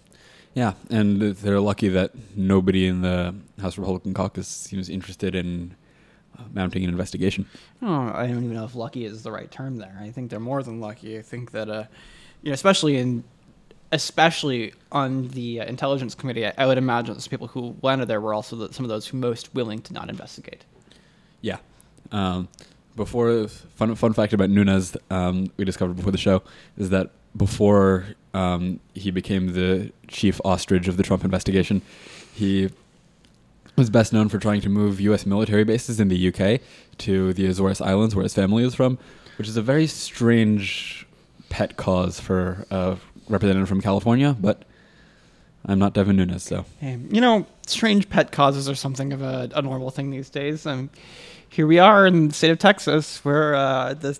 Yeah, 0.54 0.74
and 0.92 1.20
they're 1.20 1.60
lucky 1.60 1.90
that 1.90 2.12
nobody 2.36 2.86
in 2.86 3.02
the 3.02 3.34
House 3.60 3.76
Republican 3.76 4.14
caucus 4.14 4.48
seems 4.48 4.88
interested 4.88 5.34
in 5.34 5.76
uh, 6.38 6.44
mounting 6.54 6.84
an 6.84 6.92
investigation. 6.92 7.48
Oh, 7.82 8.12
I 8.14 8.28
don't 8.28 8.44
even 8.44 8.54
know 8.54 8.66
if 8.66 8.76
lucky 8.76 9.06
is 9.06 9.24
the 9.24 9.32
right 9.32 9.50
term 9.50 9.78
there. 9.78 9.98
I 10.00 10.12
think 10.12 10.30
they're 10.30 10.40
more 10.40 10.62
than 10.62 10.80
lucky. 10.80 11.18
I 11.18 11.24
think 11.24 11.50
that, 11.54 11.72
uh, 11.72 11.86
you 12.44 12.52
know, 12.52 12.54
especially 12.54 12.98
in, 12.98 13.24
especially 13.94 14.74
on 14.92 15.28
the 15.30 15.62
uh, 15.62 15.66
intelligence 15.66 16.16
committee, 16.16 16.48
I, 16.48 16.54
I 16.58 16.66
would 16.66 16.80
imagine 16.80 17.14
those 17.14 17.28
people 17.28 17.48
who 17.48 17.76
landed 17.84 18.08
there 18.08 18.20
were 18.20 18.34
also 18.34 18.56
the, 18.56 18.74
some 18.74 18.84
of 18.84 18.90
those 18.90 19.08
who 19.08 19.18
most 19.18 19.54
willing 19.54 19.82
to 19.84 19.94
not 19.94 20.10
investigate. 20.10 20.66
Yeah. 21.42 21.58
Um, 22.12 22.50
before 22.96 23.48
fun 23.48 23.96
fun 23.96 24.14
fact 24.14 24.34
about 24.34 24.50
Nunes, 24.50 24.98
um, 25.10 25.52
we 25.58 25.64
discovered 25.64 25.96
before 25.96 26.12
the 26.12 26.18
show 26.18 26.44
is 26.78 26.90
that 26.90 27.12
before 27.36 28.06
um, 28.34 28.80
he 28.94 29.12
became 29.12 29.54
the 29.54 29.92
chief 30.08 30.42
ostrich 30.44 30.88
of 30.88 30.98
the 30.98 31.04
Trump 31.04 31.24
investigation, 31.24 31.82
he 32.34 32.70
was 33.76 33.90
best 33.90 34.12
known 34.12 34.30
for 34.30 34.40
trying 34.40 34.62
to 34.62 34.70
move 34.70 35.00
U.S. 35.02 35.26
military 35.26 35.64
bases 35.64 36.00
in 36.00 36.08
the 36.08 36.28
UK 36.28 36.62
to 37.00 37.34
the 37.34 37.46
Azores 37.46 37.82
Islands, 37.82 38.16
where 38.16 38.24
his 38.24 38.34
family 38.34 38.64
is 38.64 38.76
from, 38.76 39.00
which 39.38 39.48
is 39.48 39.58
a 39.58 39.62
very 39.62 39.88
strange 39.88 41.08
pet 41.50 41.78
cause 41.78 42.20
for 42.20 42.66
a 42.70 42.98
representative 43.28 43.70
from 43.70 43.82
California. 43.82 44.36
But 44.40 44.64
I'm 45.66 45.80
not 45.80 45.94
Devin 45.94 46.16
Nunes, 46.16 46.44
so 46.44 46.66
Hey, 46.80 47.00
you 47.10 47.22
know, 47.22 47.46
strange 47.66 48.10
pet 48.10 48.32
causes 48.32 48.68
are 48.68 48.76
something 48.76 49.14
of 49.14 49.22
a, 49.22 49.50
a 49.56 49.62
normal 49.62 49.90
thing 49.90 50.12
these 50.12 50.30
days. 50.30 50.66
Um, 50.66 50.90
here 51.50 51.68
we 51.68 51.78
are 51.78 52.08
in 52.08 52.30
the 52.30 52.34
state 52.34 52.50
of 52.50 52.58
Texas, 52.58 53.24
where 53.24 53.54
uh, 53.54 53.94
the, 53.94 54.18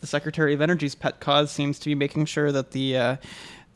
the 0.00 0.06
Secretary 0.06 0.52
of 0.52 0.60
Energy's 0.60 0.94
pet 0.94 1.18
cause 1.18 1.50
seems 1.50 1.78
to 1.78 1.86
be 1.86 1.94
making 1.94 2.26
sure 2.26 2.52
that 2.52 2.72
the 2.72 2.96
uh, 2.96 3.16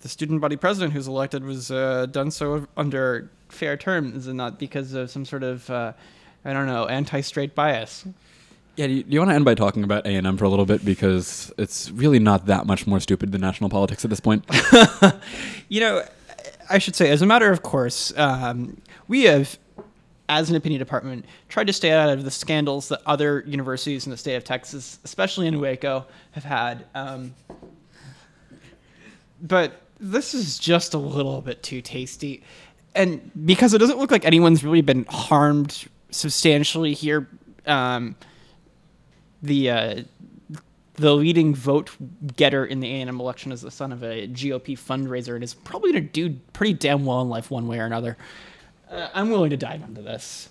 the 0.00 0.08
student 0.08 0.40
body 0.40 0.56
president 0.56 0.92
who's 0.92 1.08
elected 1.08 1.42
was 1.42 1.70
uh, 1.70 2.06
done 2.06 2.30
so 2.30 2.66
under 2.76 3.30
fair 3.48 3.76
terms 3.76 4.26
and 4.26 4.36
not 4.36 4.58
because 4.58 4.92
of 4.92 5.10
some 5.10 5.24
sort 5.24 5.42
of 5.42 5.68
uh, 5.70 5.92
I 6.44 6.52
don't 6.52 6.66
know 6.66 6.86
anti-straight 6.86 7.54
bias. 7.54 8.04
Yeah, 8.78 8.86
do 8.86 8.92
you, 8.92 9.04
you 9.08 9.18
want 9.18 9.32
to 9.32 9.34
end 9.34 9.44
by 9.44 9.56
talking 9.56 9.82
about 9.82 10.06
A 10.06 10.10
and 10.10 10.24
M 10.24 10.36
for 10.36 10.44
a 10.44 10.48
little 10.48 10.64
bit 10.64 10.84
because 10.84 11.52
it's 11.58 11.90
really 11.90 12.20
not 12.20 12.46
that 12.46 12.64
much 12.64 12.86
more 12.86 13.00
stupid 13.00 13.32
than 13.32 13.40
national 13.40 13.70
politics 13.70 14.04
at 14.04 14.10
this 14.10 14.20
point. 14.20 14.44
You 15.70 15.80
know, 15.80 16.02
I 16.70 16.78
should 16.78 16.96
say, 16.96 17.10
as 17.10 17.20
a 17.20 17.26
matter 17.26 17.52
of 17.52 17.62
course, 17.62 18.16
um, 18.16 18.80
we 19.06 19.24
have 19.24 19.58
as 20.28 20.50
an 20.50 20.56
opinion 20.56 20.78
department, 20.78 21.24
tried 21.48 21.66
to 21.66 21.72
stay 21.72 21.90
out 21.90 22.10
of 22.10 22.24
the 22.24 22.30
scandals 22.30 22.88
that 22.88 23.00
other 23.06 23.42
universities 23.46 24.06
in 24.06 24.10
the 24.10 24.16
state 24.16 24.34
of 24.34 24.44
Texas, 24.44 24.98
especially 25.04 25.46
in 25.46 25.58
Waco, 25.58 26.06
have 26.32 26.44
had. 26.44 26.84
Um, 26.94 27.34
but 29.40 29.80
this 29.98 30.34
is 30.34 30.58
just 30.58 30.94
a 30.94 30.98
little 30.98 31.40
bit 31.40 31.62
too 31.62 31.80
tasty. 31.80 32.42
And 32.94 33.30
because 33.46 33.74
it 33.74 33.78
doesn't 33.78 33.98
look 33.98 34.10
like 34.10 34.24
anyone's 34.24 34.62
really 34.62 34.82
been 34.82 35.06
harmed 35.08 35.88
substantially 36.10 36.92
here, 36.92 37.28
um, 37.66 38.14
the 39.42 39.70
uh, 39.70 40.02
the 40.98 41.14
leading 41.14 41.54
vote 41.54 41.90
getter 42.36 42.66
in 42.66 42.80
the 42.80 42.88
A&M 42.88 43.20
election 43.20 43.52
is 43.52 43.62
the 43.62 43.70
son 43.70 43.92
of 43.92 44.02
a 44.02 44.26
GOP 44.28 44.76
fundraiser 44.76 45.34
and 45.34 45.44
is 45.44 45.54
probably 45.54 45.92
going 45.92 46.04
to 46.04 46.10
do 46.10 46.36
pretty 46.52 46.72
damn 46.72 47.04
well 47.04 47.22
in 47.22 47.28
life 47.28 47.50
one 47.50 47.68
way 47.68 47.78
or 47.78 47.86
another. 47.86 48.16
Uh, 48.90 49.08
I'm 49.14 49.30
willing 49.30 49.50
to 49.50 49.56
dive 49.56 49.82
into 49.82 50.02
this. 50.02 50.48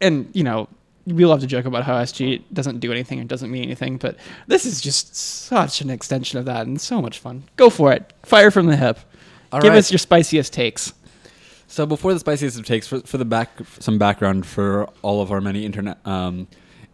And, 0.00 0.28
you 0.34 0.44
know, 0.44 0.68
we 1.06 1.24
love 1.24 1.40
to 1.40 1.46
joke 1.46 1.64
about 1.64 1.84
how 1.84 1.94
SG 1.94 2.42
doesn't 2.52 2.80
do 2.80 2.92
anything 2.92 3.18
and 3.18 3.28
doesn't 3.28 3.50
mean 3.50 3.62
anything, 3.62 3.96
but 3.96 4.16
this 4.46 4.66
is 4.66 4.80
just 4.80 5.16
such 5.16 5.80
an 5.80 5.88
extension 5.88 6.38
of 6.38 6.44
that 6.44 6.66
and 6.66 6.80
so 6.80 7.00
much 7.00 7.18
fun. 7.18 7.44
Go 7.56 7.70
for 7.70 7.92
it. 7.92 8.12
Fire 8.24 8.50
from 8.50 8.66
the 8.66 8.76
hip. 8.76 8.98
All 9.52 9.60
Give 9.60 9.70
right. 9.70 9.78
us 9.78 9.90
your 9.90 9.98
spiciest 9.98 10.52
takes. 10.52 10.92
So 11.68 11.86
before 11.86 12.12
the 12.12 12.20
spiciest 12.20 12.58
of 12.58 12.66
takes, 12.66 12.86
for, 12.86 13.00
for 13.00 13.16
the 13.18 13.24
back, 13.24 13.50
some 13.78 13.98
background 13.98 14.46
for 14.46 14.88
all 15.02 15.22
of 15.22 15.32
our 15.32 15.40
many 15.40 15.64
internet 15.64 15.98
um, 16.06 16.46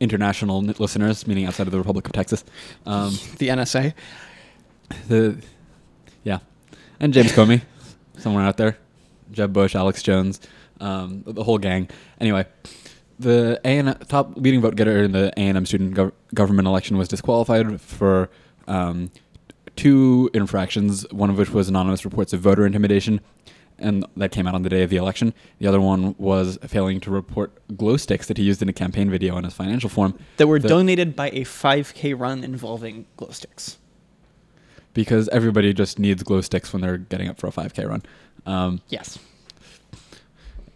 international 0.03 0.63
listeners, 0.63 1.27
meaning 1.27 1.47
outside 1.47 1.67
of 1.69 1.73
the 1.73 1.79
Republic 1.79 2.07
of 2.07 2.13
Texas, 2.13 2.45
um, 2.87 3.11
The 3.39 3.49
NSA. 3.49 3.95
the 5.09 5.43
yeah, 6.25 6.39
and 7.01 7.13
James 7.15 7.33
Comey, 7.33 7.63
somewhere 8.19 8.45
out 8.45 8.57
there, 8.57 8.77
Jeb 9.31 9.53
Bush, 9.53 9.75
Alex 9.75 10.03
Jones, 10.03 10.41
um, 10.81 11.23
the 11.27 11.43
whole 11.45 11.59
gang. 11.59 11.89
Anyway, 12.21 12.45
the 13.19 13.61
A&M, 13.65 13.95
top 14.09 14.37
leading 14.37 14.61
vote 14.61 14.77
getter 14.77 15.03
in 15.05 15.13
the 15.13 15.33
A 15.37 15.41
and 15.43 15.57
M 15.57 15.67
student 15.67 15.95
gov- 15.95 16.13
government 16.35 16.67
election 16.69 16.99
was 16.99 17.09
disqualified 17.09 17.81
for 17.81 18.29
um, 18.69 19.11
two 19.77 20.31
infractions. 20.35 21.07
One 21.13 21.31
of 21.31 21.39
which 21.39 21.51
was 21.51 21.69
anonymous 21.69 22.05
reports 22.05 22.33
of 22.33 22.41
voter 22.41 22.67
intimidation, 22.67 23.21
and 23.83 24.07
that 24.17 24.31
came 24.33 24.47
out 24.47 24.55
on 24.55 24.63
the 24.63 24.69
day 24.69 24.83
of 24.83 24.91
the 24.91 24.97
election. 24.97 25.35
The 25.59 25.67
other 25.67 25.81
one 25.81 26.15
was 26.19 26.59
failing 26.67 27.01
to 27.01 27.11
report 27.11 27.53
glow 27.77 27.97
sticks 27.97 28.27
that 28.29 28.37
he 28.39 28.45
used 28.45 28.63
in 28.63 28.69
a 28.69 28.73
campaign 28.73 29.11
video 29.11 29.35
on 29.37 29.45
his 29.45 29.53
financial 29.55 29.91
form 29.91 30.19
That 30.39 30.47
were 30.47 30.59
The- 30.59 30.69
donated 30.69 31.15
by 31.17 31.31
a 31.31 31.45
5K 31.45 32.15
run 32.19 32.45
involving 32.45 33.07
glow 33.17 33.31
sticks. 33.31 33.79
because 34.95 35.29
everybody 35.31 35.73
just 35.73 35.99
needs 35.99 36.23
glow 36.23 36.41
sticks 36.43 36.73
when 36.73 36.83
they're 36.83 36.99
getting 36.99 37.27
up 37.29 37.39
for 37.39 37.47
a 37.47 37.51
5K 37.51 37.89
run. 37.89 38.03
Um, 38.47 38.81
Yes. 38.89 39.19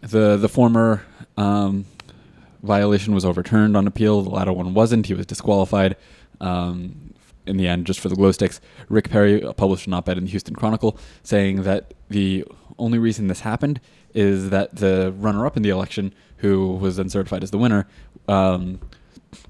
The 0.01 0.37
the 0.37 0.49
former 0.49 1.03
um, 1.37 1.85
violation 2.63 3.15
was 3.15 3.25
overturned 3.25 3.77
on 3.77 3.87
appeal. 3.87 4.23
The 4.23 4.31
latter 4.31 4.53
one 4.53 4.73
wasn't. 4.75 5.07
He 5.07 5.15
was 5.15 5.27
disqualified. 5.27 5.97
Um, 6.41 7.13
in 7.47 7.57
the 7.57 7.69
end, 7.69 7.87
just 7.87 8.01
for 8.01 8.09
the 8.09 8.17
glow 8.17 8.33
sticks, 8.33 8.61
Rick 8.89 9.11
Perry 9.11 9.41
published 9.57 9.87
an 9.87 9.95
op-ed 9.95 10.19
in 10.19 10.25
the 10.25 10.31
Houston 10.31 10.55
Chronicle 10.55 10.99
saying 11.23 11.63
that 11.63 11.95
the 12.09 12.45
only 12.79 12.99
reason 12.99 13.29
this 13.29 13.41
happened 13.41 13.81
is 14.15 14.51
that 14.51 14.77
the 14.77 15.13
runner-up 15.19 15.57
in 15.57 15.63
the 15.63 15.71
election, 15.71 16.15
who 16.39 16.75
was 16.75 16.97
then 16.97 17.09
certified 17.09 17.43
as 17.43 17.51
the 17.51 17.59
winner, 17.59 17.87
um, 18.29 18.81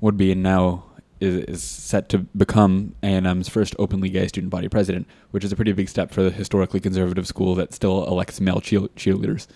would 0.01 0.17
be 0.17 0.33
and 0.33 0.43
now 0.43 0.85
is, 1.21 1.45
is 1.45 1.63
set 1.63 2.09
to 2.11 2.19
become 2.19 2.95
A&M's 3.03 3.49
first 3.49 3.75
openly 3.79 4.09
gay 4.09 4.29
student 4.29 4.51
body 4.51 4.69
president, 4.69 5.07
which 5.31 5.45
is 5.45 5.53
a 5.53 5.57
pretty 5.57 5.73
big 5.73 5.89
step 5.89 6.11
for 6.11 6.23
the 6.23 6.31
historically 6.31 6.81
conservative 6.81 7.27
school 7.27 7.55
that 7.55 7.73
still 7.73 8.07
elects 8.07 8.41
male 8.41 8.61
cheer- 8.61 8.89
cheerleaders. 8.97 9.47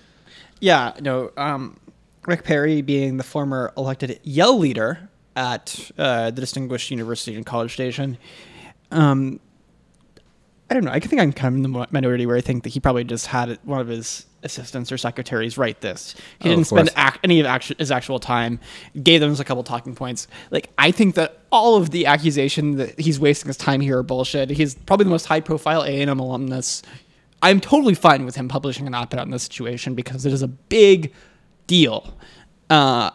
Yeah, 0.60 0.92
no. 1.00 1.30
Um, 1.36 1.78
Rick 2.26 2.44
Perry, 2.44 2.82
being 2.82 3.16
the 3.16 3.24
former 3.24 3.72
elected 3.76 4.20
Yell 4.22 4.58
leader 4.58 5.09
at 5.40 5.90
uh, 5.98 6.30
the 6.30 6.40
Distinguished 6.40 6.90
University 6.90 7.34
and 7.36 7.46
College 7.46 7.72
Station, 7.72 8.18
um, 8.90 9.40
I 10.70 10.74
don't 10.74 10.84
know. 10.84 10.92
I 10.92 11.00
think 11.00 11.20
I'm 11.20 11.32
kind 11.32 11.52
of 11.52 11.56
in 11.64 11.72
the 11.72 11.86
minority 11.90 12.26
where 12.26 12.36
I 12.36 12.40
think 12.40 12.62
that 12.62 12.68
he 12.70 12.78
probably 12.80 13.02
just 13.04 13.26
had 13.26 13.58
one 13.64 13.80
of 13.80 13.88
his 13.88 14.26
assistants 14.42 14.92
or 14.92 14.96
secretaries 14.98 15.58
write 15.58 15.80
this. 15.80 16.14
He 16.38 16.48
Oh, 16.48 16.54
didn't 16.54 16.66
spend 16.68 16.90
ac- 16.96 17.18
any 17.24 17.40
of 17.40 17.46
actu- 17.46 17.74
his 17.78 17.90
actual 17.90 18.18
time. 18.20 18.60
Gave 19.02 19.20
them 19.20 19.32
a 19.38 19.44
couple 19.44 19.64
talking 19.64 19.94
points. 19.94 20.28
Like 20.50 20.70
I 20.78 20.92
think 20.92 21.16
that 21.16 21.40
all 21.50 21.76
of 21.76 21.90
the 21.90 22.06
accusation 22.06 22.76
that 22.76 22.98
he's 23.00 23.18
wasting 23.18 23.48
his 23.48 23.56
time 23.56 23.80
here 23.80 23.98
are 23.98 24.02
bullshit. 24.04 24.48
He's 24.50 24.74
probably 24.76 25.04
the 25.04 25.10
most 25.10 25.26
high-profile 25.26 25.82
A&M 25.82 26.18
alumnus. 26.20 26.82
I'm 27.42 27.58
totally 27.60 27.94
fine 27.94 28.24
with 28.24 28.36
him 28.36 28.46
publishing 28.48 28.86
an 28.86 28.94
op-ed 28.94 29.18
on 29.18 29.30
this 29.30 29.42
situation 29.42 29.94
because 29.94 30.24
it 30.24 30.32
is 30.32 30.42
a 30.42 30.48
big 30.48 31.12
deal 31.66 32.14
uh, 32.70 33.10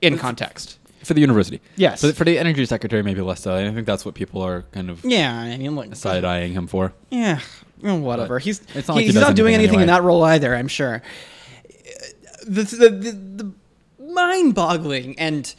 in 0.00 0.18
context. 0.18 0.78
For 1.04 1.14
the 1.14 1.20
university. 1.20 1.60
Yes. 1.76 2.02
But 2.02 2.16
for 2.16 2.24
the 2.24 2.38
energy 2.38 2.64
secretary, 2.66 3.02
maybe 3.02 3.20
less 3.20 3.40
so. 3.40 3.54
I 3.54 3.70
think 3.72 3.86
that's 3.86 4.04
what 4.04 4.14
people 4.14 4.42
are 4.42 4.62
kind 4.72 4.90
of 4.90 5.04
Yeah, 5.04 5.32
I 5.34 5.56
mean, 5.56 5.74
like 5.76 5.94
side 5.96 6.24
eyeing 6.24 6.52
him 6.52 6.66
for. 6.66 6.92
Yeah, 7.10 7.40
whatever. 7.80 8.36
But 8.36 8.42
He's 8.42 8.60
it's 8.74 8.88
not 8.88 8.94
he- 8.94 9.00
like 9.00 9.00
he 9.02 9.06
he's 9.12 9.14
not 9.14 9.34
doing 9.36 9.54
anything 9.54 9.70
anything 9.76 9.80
in 9.82 9.86
that 9.88 10.02
role 10.02 10.22
either. 10.24 10.54
I'm 10.54 10.68
sure. 10.68 11.02
The 12.46 12.62
the, 12.64 12.90
the, 12.90 13.12
the 13.44 13.52
mind-boggling 14.12 15.18
and 15.18 15.54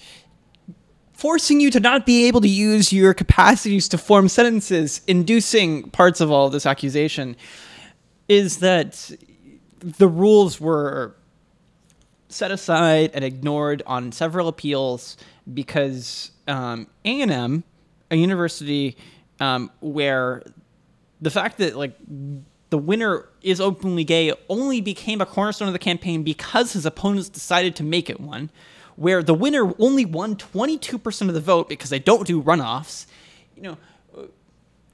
forcing 1.13 1.60
you 1.60 1.71
to 1.71 1.79
not 1.79 2.06
be 2.06 2.27
able 2.27 2.41
to 2.41 2.49
use 2.49 2.91
your 2.91 3.13
capacities 3.13 3.88
to 3.89 3.97
form 3.97 4.27
sentences, 4.27 5.01
inducing 5.08 5.89
parts 5.91 6.19
of 6.21 6.29
all 6.32 6.49
this 6.49 6.65
accusation, 6.65 7.36
is 8.27 8.58
that 8.60 9.12
the 9.79 10.08
rules 10.08 10.60
were 10.60 11.15
set 12.29 12.51
aside 12.51 13.12
and 13.13 13.23
ignored 13.23 13.83
on 13.86 14.12
several 14.12 14.47
appeals 14.47 15.17
because 15.53 16.31
um, 16.47 16.88
A&M, 17.05 17.63
a 18.12 18.15
university 18.15 18.97
um, 19.39 19.71
where 19.81 20.43
the 21.21 21.31
fact 21.31 21.57
that 21.57 21.75
like 21.75 21.97
the 22.69 22.77
winner 22.77 23.27
is 23.41 23.62
openly 23.62 24.03
gay 24.03 24.33
only 24.49 24.81
became 24.81 25.21
a 25.21 25.25
cornerstone 25.25 25.67
of 25.67 25.73
the 25.73 25.79
campaign 25.79 26.23
because 26.23 26.73
his 26.73 26.86
opponents 26.86 27.29
decided 27.29 27.75
to 27.75 27.83
make 27.83 28.09
it 28.09 28.19
one 28.19 28.49
where 28.95 29.23
the 29.23 29.33
winner 29.33 29.73
only 29.79 30.05
won 30.05 30.36
22% 30.36 31.27
of 31.27 31.33
the 31.33 31.41
vote 31.41 31.67
because 31.67 31.89
they 31.89 31.99
don't 31.99 32.27
do 32.27 32.41
runoffs. 32.41 33.05
You 33.55 33.63
know 33.63 33.77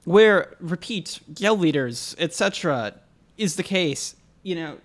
where 0.04 0.54
repeat 0.60 1.20
yell 1.36 1.56
leaders 1.56 2.16
etc 2.18 2.94
is 3.36 3.56
the 3.56 3.62
case. 3.62 4.14
You 4.42 4.54
know 4.54 4.78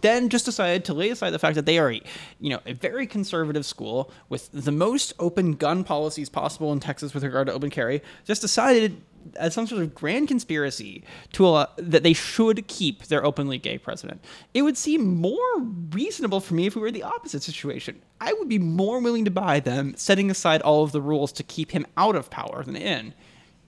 then 0.00 0.28
just 0.28 0.44
decided 0.44 0.84
to 0.84 0.94
lay 0.94 1.10
aside 1.10 1.30
the 1.30 1.38
fact 1.38 1.54
that 1.54 1.66
they 1.66 1.78
are 1.78 1.92
a, 1.92 2.02
you 2.40 2.50
know 2.50 2.60
a 2.66 2.72
very 2.72 3.06
conservative 3.06 3.64
school 3.64 4.10
with 4.28 4.50
the 4.52 4.72
most 4.72 5.12
open 5.18 5.52
gun 5.52 5.84
policies 5.84 6.28
possible 6.28 6.72
in 6.72 6.80
Texas 6.80 7.14
with 7.14 7.22
regard 7.22 7.46
to 7.46 7.52
open 7.52 7.70
carry 7.70 8.02
just 8.24 8.40
decided 8.40 9.00
as 9.36 9.54
some 9.54 9.66
sort 9.66 9.82
of 9.82 9.94
grand 9.94 10.28
conspiracy 10.28 11.02
to 11.32 11.46
allow 11.46 11.68
that 11.76 12.02
they 12.02 12.12
should 12.12 12.66
keep 12.68 13.04
their 13.04 13.24
openly 13.24 13.56
gay 13.56 13.78
president. 13.78 14.22
It 14.52 14.62
would 14.62 14.76
seem 14.76 15.16
more 15.20 15.60
reasonable 15.90 16.40
for 16.40 16.54
me 16.54 16.66
if 16.66 16.76
we 16.76 16.82
were 16.82 16.90
the 16.90 17.04
opposite 17.04 17.42
situation. 17.42 18.02
I 18.20 18.34
would 18.34 18.48
be 18.48 18.58
more 18.58 19.00
willing 19.00 19.24
to 19.24 19.30
buy 19.30 19.60
them 19.60 19.94
setting 19.96 20.30
aside 20.30 20.60
all 20.60 20.84
of 20.84 20.92
the 20.92 21.00
rules 21.00 21.32
to 21.32 21.42
keep 21.42 21.70
him 21.70 21.86
out 21.96 22.16
of 22.16 22.28
power 22.28 22.62
than 22.64 22.76
in. 22.76 23.14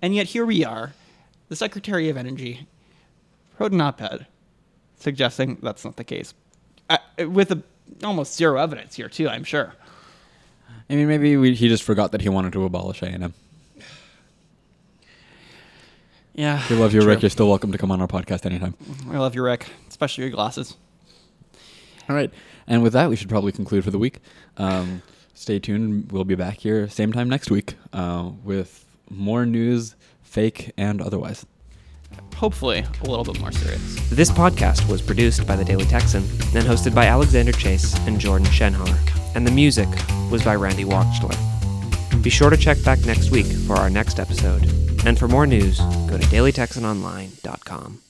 And 0.03 0.14
yet 0.14 0.27
here 0.27 0.44
we 0.44 0.62
are, 0.62 0.92
the 1.49 1.57
Secretary 1.57 2.11
of 2.11 2.18
Energy 2.18 2.68
wrote 3.59 3.72
an 3.72 3.81
op-ed 3.81 4.27
suggesting 4.99 5.59
that's 5.63 5.85
not 5.85 5.97
the 5.97 6.05
case, 6.05 6.35
uh, 6.91 6.99
with 7.19 7.53
a, 7.53 7.63
almost 8.05 8.35
zero 8.37 8.61
evidence 8.61 8.95
here 8.97 9.09
too. 9.09 9.29
I'm 9.29 9.45
sure. 9.45 9.75
I 10.89 10.95
mean, 10.95 11.09
maybe 11.09 11.37
we, 11.37 11.55
he 11.55 11.69
just 11.69 11.83
forgot 11.83 12.13
that 12.13 12.21
he 12.21 12.29
wanted 12.29 12.53
to 12.53 12.65
abolish 12.65 13.03
A&M. 13.03 13.35
Yeah, 16.35 16.63
We 16.69 16.77
love 16.77 16.93
you, 16.93 17.01
true. 17.01 17.09
Rick. 17.09 17.23
You're 17.23 17.31
still 17.31 17.49
welcome 17.49 17.73
to 17.73 17.79
come 17.79 17.91
on 17.91 18.01
our 18.03 18.07
podcast 18.07 18.45
anytime. 18.45 18.75
I 19.11 19.17
love 19.17 19.35
you, 19.35 19.43
Rick, 19.43 19.67
especially 19.89 20.25
your 20.25 20.31
glasses. 20.31 20.77
All 22.09 22.15
right. 22.15 22.31
And 22.67 22.83
with 22.83 22.93
that, 22.93 23.09
we 23.09 23.17
should 23.17 23.31
probably 23.31 23.53
conclude 23.53 23.85
for 23.85 23.91
the 23.91 23.99
week. 23.99 24.19
Um, 24.59 25.03
stay 25.35 25.59
tuned. 25.59 26.13
We'll 26.13 26.25
be 26.25 26.35
back 26.35 26.59
here 26.59 26.89
same 26.89 27.13
time 27.13 27.29
next 27.31 27.51
week 27.51 27.75
uh, 27.93 28.31
with 28.45 28.85
more 29.09 29.47
news, 29.47 29.97
fake 30.23 30.73
and 30.77 31.01
otherwise. 31.01 31.47
Hopefully, 32.35 32.85
a 33.03 33.09
little 33.09 33.25
bit 33.25 33.40
more 33.40 33.53
serious. 33.53 34.11
This 34.11 34.31
podcast 34.31 34.88
was 34.88 35.01
produced 35.01 35.47
by 35.47 35.57
the 35.57 35.64
Daily 35.64 35.87
Texan 35.87 36.23
and 36.23 36.64
hosted 36.64 36.95
by 36.95 37.07
Alexander 37.07 37.53
Chase 37.53 37.95
and 38.07 38.21
Jordan 38.21 38.47
Shenhar, 38.49 39.35
and 39.35 39.47
the 39.47 39.51
music 39.51 39.88
was 40.31 40.45
by 40.45 40.55
Randy 40.55 40.85
Watchler. 40.85 41.35
Be 42.23 42.31
sure 42.31 42.51
to 42.51 42.57
check 42.57 42.83
back 42.85 43.05
next 43.07 43.31
week 43.31 43.47
for 43.47 43.77
our 43.77 43.88
next 43.88 44.19
episode. 44.19 44.64
And 45.07 45.19
for 45.19 45.29
more 45.29 45.47
news, 45.47 45.79
go 46.09 46.19
to 46.19 46.27
dailytexanonline.com. 46.27 48.01